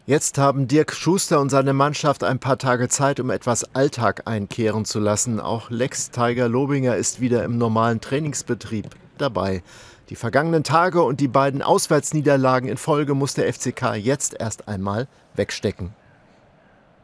Jetzt 0.09 0.39
haben 0.39 0.67
Dirk 0.67 0.91
Schuster 0.93 1.39
und 1.39 1.51
seine 1.51 1.71
Mannschaft 1.71 2.23
ein 2.23 2.39
paar 2.39 2.57
Tage 2.57 2.89
Zeit, 2.89 3.19
um 3.19 3.29
etwas 3.29 3.75
Alltag 3.75 4.23
einkehren 4.25 4.83
zu 4.83 4.99
lassen. 4.99 5.39
Auch 5.39 5.69
Lex 5.69 6.09
Tiger 6.09 6.49
Lobinger 6.49 6.95
ist 6.95 7.21
wieder 7.21 7.43
im 7.43 7.59
normalen 7.59 8.01
Trainingsbetrieb 8.01 8.87
dabei. 9.19 9.61
Die 10.09 10.15
vergangenen 10.15 10.63
Tage 10.63 11.03
und 11.03 11.19
die 11.19 11.27
beiden 11.27 11.61
Auswärtsniederlagen 11.61 12.67
in 12.67 12.77
Folge 12.77 13.13
muss 13.13 13.35
der 13.35 13.53
FCK 13.53 13.97
jetzt 13.97 14.35
erst 14.39 14.67
einmal 14.67 15.07
wegstecken. 15.35 15.91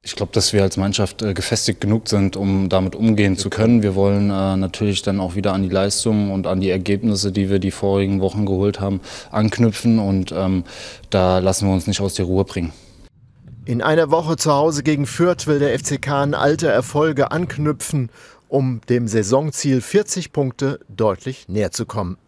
Ich 0.02 0.16
glaube, 0.16 0.32
dass 0.32 0.52
wir 0.52 0.64
als 0.64 0.76
Mannschaft 0.76 1.22
äh, 1.22 1.36
gefestigt 1.36 1.82
genug 1.82 2.10
sind, 2.10 2.36
um 2.36 2.70
damit 2.70 2.96
umgehen 2.96 3.38
zu 3.38 3.52
können. 3.52 3.84
Wir 3.84 3.94
wollen 3.94 4.32
äh, 4.32 4.58
natürlich 4.58 5.04
dann 5.04 5.20
auch 5.20 5.36
wieder 5.36 5.54
an 5.54 5.62
die 5.62 5.70
Leistungen 5.70 6.32
und 6.32 6.48
an 6.48 6.60
die 6.60 6.72
Ergebnisse, 6.72 7.32
die 7.32 7.52
wir 7.52 7.60
die 7.60 7.70
vorigen 7.70 8.20
Wochen 8.20 8.48
geholt 8.48 8.80
haben, 8.80 9.00
anknüpfen. 9.30 10.00
Und 10.00 10.32
ähm, 10.32 10.64
da 11.12 11.38
lassen 11.38 11.68
wir 11.68 11.74
uns 11.76 11.86
nicht 11.86 12.02
aus 12.02 12.16
der 12.16 12.26
Ruhe 12.26 12.46
bringen. 12.46 12.74
In 13.68 13.82
einer 13.82 14.12
Woche 14.12 14.38
zu 14.38 14.54
Hause 14.54 14.84
gegen 14.84 15.08
Fürth 15.08 15.48
will 15.48 15.58
der 15.58 15.78
FCK 15.80 16.10
an 16.10 16.34
alte 16.36 16.68
Erfolge 16.68 17.32
anknüpfen, 17.32 18.12
um 18.48 18.80
dem 18.90 19.08
Saisonziel 19.08 19.82
40 19.82 20.32
Punkte 20.32 20.80
deutlich 20.88 21.50
näher 21.50 21.72
zu 21.72 21.88
kommen. 21.88 22.20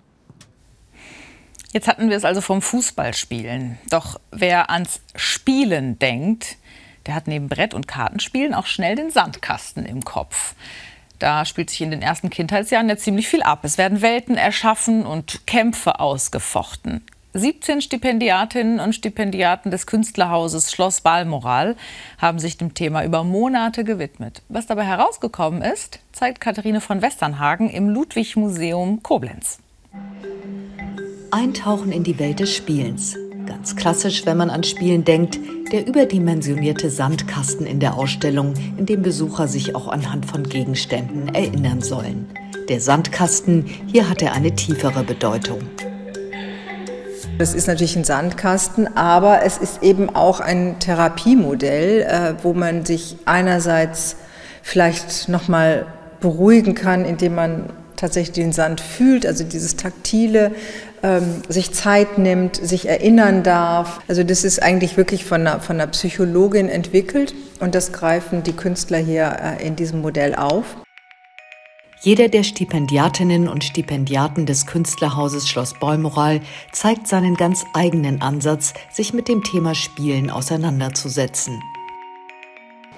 Jetzt 1.73 1.87
hatten 1.87 2.09
wir 2.09 2.17
es 2.17 2.25
also 2.25 2.41
vom 2.41 2.63
Fußballspielen. 2.63 3.77
Doch 3.91 4.19
wer 4.31 4.71
ans 4.71 4.99
Spielen 5.15 5.99
denkt, 5.99 6.57
der 7.05 7.13
hat 7.13 7.27
neben 7.27 7.49
Brett- 7.49 7.75
und 7.75 7.87
Kartenspielen 7.87 8.55
auch 8.55 8.65
schnell 8.65 8.95
den 8.95 9.11
Sandkasten 9.11 9.85
im 9.85 10.03
Kopf. 10.03 10.55
Da 11.19 11.45
spielt 11.45 11.69
sich 11.69 11.81
in 11.81 11.91
den 11.91 12.01
ersten 12.01 12.31
Kindheitsjahren 12.31 12.89
ja 12.89 12.97
ziemlich 12.97 13.27
viel 13.27 13.43
ab. 13.43 13.59
Es 13.63 13.77
werden 13.77 14.01
Welten 14.01 14.37
erschaffen 14.37 15.05
und 15.05 15.45
Kämpfe 15.45 15.99
ausgefochten. 15.99 17.03
17 17.37 17.81
Stipendiatinnen 17.81 18.79
und 18.79 18.93
Stipendiaten 18.93 19.69
des 19.69 19.85
Künstlerhauses 19.85 20.71
Schloss 20.71 21.01
Balmoral 21.01 21.75
haben 22.17 22.39
sich 22.39 22.57
dem 22.57 22.73
Thema 22.73 23.03
über 23.03 23.23
Monate 23.23 23.83
gewidmet. 23.83 24.41
Was 24.49 24.65
dabei 24.65 24.85
herausgekommen 24.85 25.61
ist, 25.61 25.99
zeigt 26.11 26.41
Katharine 26.41 26.81
von 26.81 27.01
Westernhagen 27.01 27.69
im 27.69 27.89
Ludwig-Museum 27.89 29.03
Koblenz. 29.03 29.59
Eintauchen 31.31 31.91
in 31.91 32.03
die 32.03 32.17
Welt 32.17 32.39
des 32.39 32.55
Spielens. 32.55 33.15
Ganz 33.45 33.75
klassisch, 33.75 34.25
wenn 34.25 34.37
man 34.37 34.49
an 34.49 34.63
Spielen 34.63 35.05
denkt, 35.05 35.39
der 35.71 35.85
überdimensionierte 35.85 36.89
Sandkasten 36.89 37.65
in 37.65 37.79
der 37.79 37.95
Ausstellung, 37.95 38.53
in 38.77 38.85
dem 38.85 39.01
Besucher 39.03 39.47
sich 39.47 39.75
auch 39.75 39.87
anhand 39.87 40.25
von 40.25 40.43
Gegenständen 40.43 41.33
erinnern 41.33 41.81
sollen. 41.81 42.29
Der 42.67 42.81
Sandkasten, 42.81 43.65
hier 43.87 44.09
hat 44.09 44.21
er 44.21 44.33
eine 44.33 44.55
tiefere 44.55 45.03
Bedeutung. 45.03 45.59
Das 47.37 47.53
ist 47.53 47.67
natürlich 47.67 47.95
ein 47.95 48.03
Sandkasten, 48.03 48.97
aber 48.97 49.43
es 49.43 49.59
ist 49.59 49.83
eben 49.83 50.09
auch 50.15 50.39
ein 50.39 50.79
Therapiemodell, 50.79 52.01
äh, 52.01 52.33
wo 52.43 52.53
man 52.53 52.83
sich 52.83 53.17
einerseits 53.25 54.15
vielleicht 54.63 55.29
nochmal 55.29 55.85
beruhigen 56.19 56.73
kann, 56.73 57.05
indem 57.05 57.35
man 57.35 57.69
tatsächlich 57.95 58.33
den 58.33 58.53
Sand 58.53 58.81
fühlt, 58.81 59.25
also 59.25 59.43
dieses 59.43 59.75
taktile, 59.75 60.51
ähm, 61.03 61.43
sich 61.47 61.73
Zeit 61.73 62.17
nimmt, 62.17 62.55
sich 62.55 62.89
erinnern 62.89 63.43
darf. 63.43 63.99
Also 64.07 64.23
das 64.23 64.43
ist 64.43 64.63
eigentlich 64.63 64.97
wirklich 64.97 65.23
von 65.23 65.41
einer, 65.41 65.59
von 65.59 65.75
einer 65.75 65.87
Psychologin 65.87 66.69
entwickelt 66.69 67.35
und 67.59 67.75
das 67.75 67.91
greifen 67.91 68.41
die 68.41 68.53
Künstler 68.53 68.97
hier 68.97 69.37
äh, 69.59 69.65
in 69.65 69.75
diesem 69.75 70.01
Modell 70.01 70.33
auf. 70.33 70.77
Jeder 72.01 72.27
der 72.29 72.43
Stipendiatinnen 72.43 73.47
und 73.47 73.63
Stipendiaten 73.63 74.45
des 74.45 74.67
Künstlerhauses 74.67 75.49
Schloss 75.49 75.73
Bäumoral 75.73 76.41
zeigt 76.71 77.07
seinen 77.07 77.35
ganz 77.35 77.65
eigenen 77.73 78.21
Ansatz, 78.21 78.75
sich 78.91 79.13
mit 79.13 79.27
dem 79.27 79.43
Thema 79.43 79.73
Spielen 79.73 80.29
auseinanderzusetzen. 80.29 81.59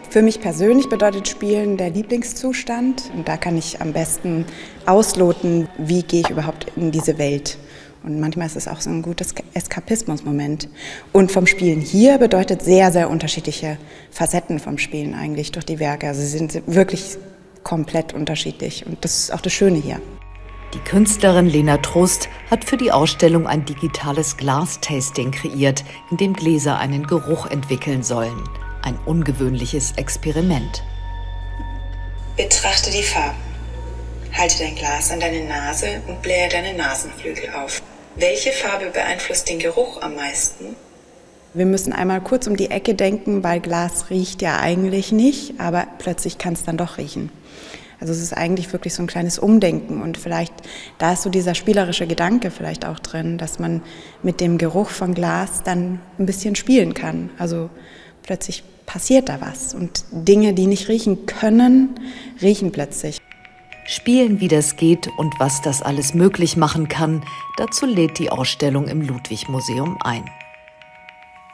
Für 0.10 0.22
mich 0.22 0.42
persönlich 0.42 0.90
bedeutet 0.90 1.30
Spielen 1.30 1.78
der 1.78 1.92
Lieblingszustand. 1.92 3.10
Und 3.16 3.30
da 3.30 3.38
kann 3.38 3.58
ich 3.58 3.80
am 3.80 3.94
besten 3.94 4.44
ausloten, 4.86 5.70
wie 5.78 6.04
gehe 6.04 6.22
ich 6.22 6.30
überhaupt 6.30 6.66
in 6.76 6.92
diese 6.92 7.18
Welt. 7.18 7.58
Und 8.04 8.20
manchmal 8.20 8.48
ist 8.48 8.58
es 8.58 8.68
auch 8.68 8.82
so 8.82 8.90
ein 8.90 9.02
gutes 9.02 9.34
Eskapismusmoment. 9.54 10.68
Und 11.14 11.32
vom 11.32 11.48
Spielen 11.48 11.80
hier 11.80 12.18
bedeutet 12.18 12.64
sehr, 12.64 12.92
sehr 12.92 13.10
unterschiedliche 13.10 13.78
Facetten 14.12 14.60
vom 14.60 14.78
Spielen 14.78 15.14
eigentlich 15.14 15.54
durch 15.54 15.66
die 15.66 15.80
Werke. 15.80 16.08
Also 16.08 16.20
sie 16.20 16.28
sind 16.28 16.64
wirklich 16.66 17.18
komplett 17.64 18.14
unterschiedlich. 18.14 18.86
Und 18.86 19.04
das 19.04 19.20
ist 19.20 19.34
auch 19.34 19.42
das 19.42 19.54
Schöne 19.54 19.78
hier. 19.78 20.02
Die 20.74 20.80
Künstlerin 20.80 21.48
Lena 21.48 21.78
Trost 21.78 22.30
hat 22.52 22.64
für 22.64 22.78
die 22.78 22.92
Ausstellung 22.92 23.48
ein 23.48 23.66
digitales 23.66 24.38
Glas-Tasting 24.38 25.32
kreiert, 25.32 25.84
in 26.12 26.18
dem 26.18 26.34
Gläser 26.34 26.78
einen 26.78 27.08
Geruch 27.08 27.48
entwickeln 27.48 28.04
sollen. 28.04 28.44
Ein 28.84 28.98
ungewöhnliches 29.06 29.94
Experiment. 29.94 30.84
Betrachte 32.38 32.92
die 32.92 33.04
Farben. 33.04 33.38
Halte 34.32 34.60
dein 34.60 34.76
Glas 34.76 35.12
an 35.12 35.20
deine 35.20 35.44
Nase 35.44 36.02
und 36.08 36.22
blähe 36.22 36.48
deine 36.50 36.76
Nasenflügel 36.76 37.50
auf. 37.56 37.82
Welche 38.16 38.52
Farbe 38.52 38.92
beeinflusst 38.92 39.50
den 39.50 39.60
Geruch 39.60 40.02
am 40.02 40.16
meisten? 40.16 40.76
Wir 41.56 41.66
müssen 41.66 41.94
einmal 41.94 42.22
kurz 42.22 42.46
um 42.46 42.56
die 42.56 42.70
Ecke 42.70 42.94
denken, 42.94 43.44
weil 43.44 43.60
Glas 43.60 44.12
riecht 44.12 44.44
ja 44.44 44.60
eigentlich 44.60 45.12
nicht, 45.12 45.60
aber 45.60 45.88
plötzlich 45.98 46.38
kann 46.38 46.54
es 46.54 46.64
dann 46.64 46.78
doch 46.78 47.00
riechen. 47.00 47.32
Also 48.00 48.14
es 48.14 48.22
ist 48.22 48.34
eigentlich 48.34 48.72
wirklich 48.72 48.94
so 48.94 49.04
ein 49.04 49.08
kleines 49.08 49.40
Umdenken 49.40 50.02
und 50.02 50.18
vielleicht, 50.18 50.54
da 50.98 51.14
ist 51.14 51.24
so 51.24 51.30
dieser 51.30 51.54
spielerische 51.54 52.08
Gedanke 52.08 52.50
vielleicht 52.50 52.86
auch 52.86 53.00
drin, 53.00 53.38
dass 53.38 53.60
man 53.60 53.82
mit 54.24 54.40
dem 54.40 54.58
Geruch 54.58 54.90
von 54.90 55.14
Glas 55.14 55.64
dann 55.64 56.00
ein 56.18 56.26
bisschen 56.26 56.56
spielen 56.56 56.94
kann. 56.94 57.30
Also 57.38 57.70
plötzlich 58.24 58.64
passiert 58.86 59.30
da 59.30 59.42
was 59.42 59.74
und 59.74 60.06
Dinge, 60.12 60.54
die 60.54 60.68
nicht 60.68 60.88
riechen 60.88 61.26
können, 61.26 62.00
riechen 62.42 62.72
plötzlich. 62.72 63.20
Spielen, 63.86 64.40
wie 64.40 64.48
das 64.48 64.76
geht 64.76 65.10
und 65.18 65.40
was 65.40 65.62
das 65.62 65.82
alles 65.82 66.14
möglich 66.14 66.58
machen 66.58 66.88
kann, 66.88 67.24
dazu 67.58 67.86
lädt 67.86 68.20
die 68.20 68.30
Ausstellung 68.30 68.88
im 68.88 69.02
Ludwig-Museum 69.02 69.98
ein. 70.04 70.24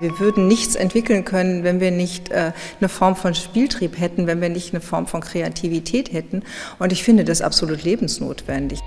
Wir 0.06 0.20
würden 0.20 0.48
nichts 0.48 0.76
entwickeln 0.76 1.26
können, 1.26 1.64
wenn 1.64 1.80
wir 1.80 1.90
nicht 1.90 2.30
äh, 2.30 2.52
eine 2.80 2.90
Form 2.90 3.16
von 3.16 3.34
Spieltrieb 3.34 4.00
hätten, 4.00 4.28
wenn 4.28 4.40
wir 4.40 4.50
nicht 4.50 4.72
eine 4.72 4.80
Form 4.80 5.08
von 5.08 5.20
Kreativität 5.20 6.14
hätten. 6.14 6.44
Und 6.78 6.92
ich 6.92 7.04
finde 7.04 7.24
das 7.24 7.42
absolut 7.42 7.82
lebensnotwendig. 7.84 8.80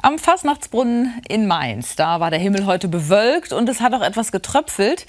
Am 0.00 0.20
Fastnachtsbrunnen 0.20 1.20
in 1.28 1.48
Mainz, 1.48 1.96
da 1.96 2.20
war 2.20 2.30
der 2.30 2.38
Himmel 2.38 2.64
heute 2.64 2.86
bewölkt 2.86 3.52
und 3.52 3.68
es 3.68 3.80
hat 3.80 3.92
auch 3.92 4.02
etwas 4.02 4.30
getröpfelt. 4.30 5.08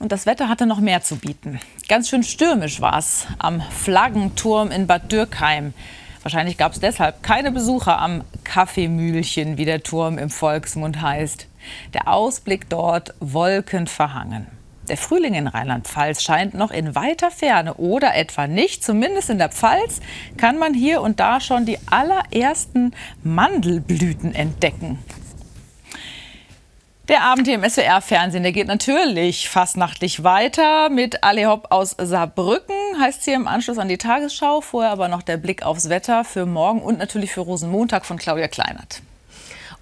Und 0.00 0.10
das 0.10 0.26
Wetter 0.26 0.48
hatte 0.48 0.66
noch 0.66 0.80
mehr 0.80 1.00
zu 1.02 1.14
bieten. 1.14 1.60
Ganz 1.88 2.08
schön 2.08 2.24
stürmisch 2.24 2.80
war 2.80 2.98
es 2.98 3.28
am 3.38 3.62
Flaggenturm 3.70 4.72
in 4.72 4.88
Bad 4.88 5.12
Dürkheim. 5.12 5.74
Wahrscheinlich 6.26 6.58
gab 6.58 6.72
es 6.72 6.80
deshalb 6.80 7.22
keine 7.22 7.52
Besucher 7.52 8.00
am 8.00 8.24
Kaffeemühlchen, 8.42 9.58
wie 9.58 9.64
der 9.64 9.84
Turm 9.84 10.18
im 10.18 10.28
Volksmund 10.28 11.00
heißt. 11.00 11.46
Der 11.94 12.08
Ausblick 12.08 12.68
dort 12.68 13.14
wolkenverhangen. 13.20 14.48
Der 14.88 14.96
Frühling 14.96 15.34
in 15.34 15.46
Rheinland-Pfalz 15.46 16.24
scheint 16.24 16.54
noch 16.54 16.72
in 16.72 16.96
weiter 16.96 17.30
Ferne 17.30 17.74
oder 17.74 18.16
etwa 18.16 18.48
nicht. 18.48 18.82
Zumindest 18.82 19.30
in 19.30 19.38
der 19.38 19.50
Pfalz 19.50 20.00
kann 20.36 20.58
man 20.58 20.74
hier 20.74 21.00
und 21.00 21.20
da 21.20 21.40
schon 21.40 21.64
die 21.64 21.78
allerersten 21.88 22.92
Mandelblüten 23.22 24.34
entdecken. 24.34 24.98
Der 27.08 27.22
Abend 27.22 27.46
hier 27.46 27.54
im 27.54 27.62
SWR-Fernsehen, 27.62 28.42
der 28.42 28.50
geht 28.50 28.66
natürlich 28.66 29.48
fastnachtlich 29.48 30.24
weiter 30.24 30.88
mit 30.88 31.22
Ali 31.22 31.44
Hopp 31.44 31.68
aus 31.70 31.94
Saarbrücken, 31.96 32.74
heißt 32.98 33.22
hier 33.22 33.36
im 33.36 33.46
Anschluss 33.46 33.78
an 33.78 33.86
die 33.86 33.96
Tagesschau. 33.96 34.60
Vorher 34.60 34.90
aber 34.90 35.06
noch 35.06 35.22
der 35.22 35.36
Blick 35.36 35.62
aufs 35.62 35.88
Wetter 35.88 36.24
für 36.24 36.46
morgen 36.46 36.82
und 36.82 36.98
natürlich 36.98 37.30
für 37.30 37.42
Rosenmontag 37.42 38.04
von 38.04 38.16
Claudia 38.16 38.48
Kleinert. 38.48 39.02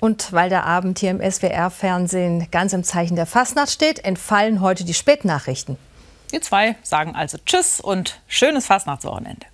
Und 0.01 0.35
weil 0.35 0.51
der 0.51 0.67
Abend 0.67 0.99
hier 0.99 1.13
im 1.13 1.21
SWR-Fernsehen 1.23 2.49
ganz 2.51 2.75
im 2.75 2.85
Zeichen 2.85 3.17
der 3.17 3.25
Fastnacht 3.25 3.71
steht, 3.71 4.05
entfallen 4.05 4.61
heute 4.61 4.85
die 4.85 4.93
Spätnachrichten. 4.93 5.79
Wir 6.29 6.43
zwei 6.43 6.77
sagen 6.83 7.15
also 7.17 7.39
Tschüss 7.47 7.81
und 7.81 8.21
schönes 8.29 8.67
Fastnachtswochenende. 8.67 9.47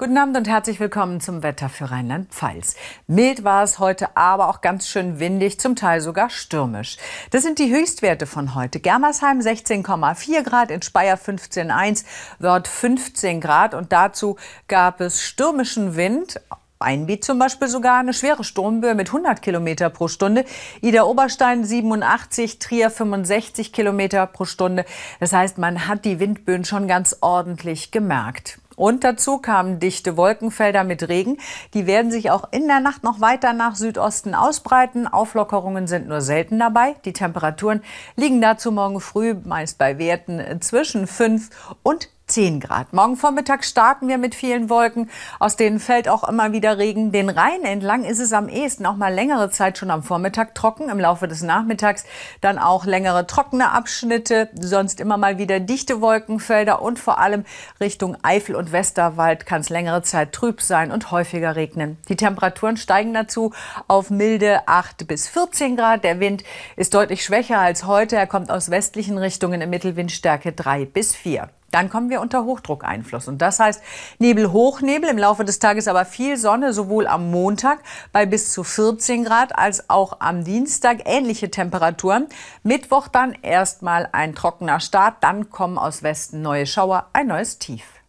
Guten 0.00 0.16
Abend 0.16 0.34
und 0.34 0.48
herzlich 0.48 0.80
willkommen 0.80 1.20
zum 1.20 1.42
Wetter 1.42 1.68
für 1.68 1.90
Rheinland-Pfalz. 1.90 2.74
Mild 3.06 3.44
war 3.44 3.62
es 3.62 3.78
heute, 3.78 4.16
aber 4.16 4.48
auch 4.48 4.62
ganz 4.62 4.88
schön 4.88 5.20
windig, 5.20 5.60
zum 5.60 5.76
Teil 5.76 6.00
sogar 6.00 6.30
stürmisch. 6.30 6.96
Das 7.32 7.42
sind 7.42 7.58
die 7.58 7.70
Höchstwerte 7.70 8.24
von 8.24 8.54
heute. 8.54 8.80
Germersheim 8.80 9.40
16,4 9.40 10.42
Grad, 10.42 10.70
in 10.70 10.80
Speyer 10.80 11.18
15,1, 11.18 12.06
Wörth 12.38 12.66
15 12.66 13.42
Grad 13.42 13.74
und 13.74 13.92
dazu 13.92 14.36
gab 14.68 15.02
es 15.02 15.22
stürmischen 15.22 15.96
Wind, 15.96 16.40
Einbiet 16.78 17.22
zum 17.22 17.38
Beispiel 17.38 17.68
sogar 17.68 17.98
eine 17.98 18.14
schwere 18.14 18.42
Sturmböe 18.42 18.94
mit 18.94 19.08
100 19.08 19.42
Kilometer 19.42 19.90
pro 19.90 20.08
Stunde. 20.08 20.46
Ida 20.80 21.02
Oberstein 21.02 21.62
87, 21.62 22.58
Trier 22.58 22.88
65 22.88 23.70
Kilometer 23.70 24.26
pro 24.26 24.46
Stunde. 24.46 24.86
Das 25.18 25.34
heißt, 25.34 25.58
man 25.58 25.88
hat 25.88 26.06
die 26.06 26.20
Windböen 26.20 26.64
schon 26.64 26.88
ganz 26.88 27.18
ordentlich 27.20 27.90
gemerkt. 27.90 28.59
Und 28.80 29.04
dazu 29.04 29.36
kamen 29.36 29.78
dichte 29.78 30.16
Wolkenfelder 30.16 30.84
mit 30.84 31.06
Regen. 31.10 31.36
Die 31.74 31.86
werden 31.86 32.10
sich 32.10 32.30
auch 32.30 32.44
in 32.50 32.66
der 32.66 32.80
Nacht 32.80 33.04
noch 33.04 33.20
weiter 33.20 33.52
nach 33.52 33.76
Südosten 33.76 34.34
ausbreiten. 34.34 35.06
Auflockerungen 35.06 35.86
sind 35.86 36.08
nur 36.08 36.22
selten 36.22 36.58
dabei. 36.58 36.96
Die 37.04 37.12
Temperaturen 37.12 37.82
liegen 38.16 38.40
dazu 38.40 38.72
morgen 38.72 39.02
früh 39.02 39.34
meist 39.44 39.76
bei 39.76 39.98
Werten 39.98 40.62
zwischen 40.62 41.06
5 41.06 41.50
und 41.82 42.08
10 42.30 42.60
Grad. 42.60 42.92
Morgen 42.92 43.16
Vormittag 43.16 43.64
starten 43.64 44.06
wir 44.06 44.16
mit 44.16 44.36
vielen 44.36 44.70
Wolken, 44.70 45.10
aus 45.40 45.56
denen 45.56 45.80
fällt 45.80 46.08
auch 46.08 46.22
immer 46.28 46.52
wieder 46.52 46.78
Regen. 46.78 47.10
Den 47.10 47.28
Rhein 47.28 47.64
entlang 47.64 48.04
ist 48.04 48.20
es 48.20 48.32
am 48.32 48.48
ehesten 48.48 48.86
auch 48.86 48.94
mal 48.94 49.12
längere 49.12 49.50
Zeit 49.50 49.78
schon 49.78 49.90
am 49.90 50.04
Vormittag 50.04 50.54
trocken, 50.54 50.88
im 50.90 51.00
Laufe 51.00 51.26
des 51.26 51.42
Nachmittags 51.42 52.04
dann 52.40 52.58
auch 52.58 52.84
längere 52.84 53.26
trockene 53.26 53.72
Abschnitte, 53.72 54.48
sonst 54.54 55.00
immer 55.00 55.16
mal 55.16 55.38
wieder 55.38 55.58
dichte 55.58 56.00
Wolkenfelder 56.00 56.80
und 56.82 57.00
vor 57.00 57.18
allem 57.18 57.44
Richtung 57.80 58.16
Eifel 58.22 58.54
und 58.54 58.70
Westerwald 58.70 59.44
kann 59.44 59.62
es 59.62 59.68
längere 59.68 60.02
Zeit 60.02 60.32
trüb 60.32 60.62
sein 60.62 60.92
und 60.92 61.10
häufiger 61.10 61.56
regnen. 61.56 61.98
Die 62.08 62.16
Temperaturen 62.16 62.76
steigen 62.76 63.12
dazu 63.12 63.52
auf 63.88 64.08
milde 64.08 64.68
8 64.68 65.08
bis 65.08 65.28
14 65.28 65.76
Grad. 65.76 66.04
Der 66.04 66.20
Wind 66.20 66.44
ist 66.76 66.94
deutlich 66.94 67.24
schwächer 67.24 67.58
als 67.58 67.86
heute. 67.86 68.14
Er 68.14 68.28
kommt 68.28 68.52
aus 68.52 68.70
westlichen 68.70 69.18
Richtungen 69.18 69.60
im 69.60 69.70
Mittelwindstärke 69.70 70.52
3 70.52 70.84
bis 70.84 71.16
4. 71.16 71.50
Dann 71.70 71.88
kommen 71.88 72.10
wir 72.10 72.20
unter 72.20 72.44
Hochdruckeinfluss. 72.44 73.28
Und 73.28 73.38
das 73.38 73.60
heißt 73.60 73.82
Nebel, 74.18 74.52
Hochnebel, 74.52 75.08
im 75.08 75.18
Laufe 75.18 75.44
des 75.44 75.58
Tages 75.58 75.88
aber 75.88 76.04
viel 76.04 76.36
Sonne, 76.36 76.72
sowohl 76.72 77.06
am 77.06 77.30
Montag 77.30 77.80
bei 78.12 78.26
bis 78.26 78.52
zu 78.52 78.64
14 78.64 79.24
Grad 79.24 79.56
als 79.56 79.90
auch 79.90 80.20
am 80.20 80.44
Dienstag 80.44 81.02
ähnliche 81.04 81.50
Temperaturen. 81.50 82.26
Mittwoch 82.62 83.08
dann 83.08 83.32
erstmal 83.42 84.08
ein 84.12 84.34
trockener 84.34 84.80
Start, 84.80 85.16
dann 85.20 85.50
kommen 85.50 85.78
aus 85.78 86.02
Westen 86.02 86.42
neue 86.42 86.66
Schauer, 86.66 87.06
ein 87.12 87.28
neues 87.28 87.58
Tief. 87.58 87.99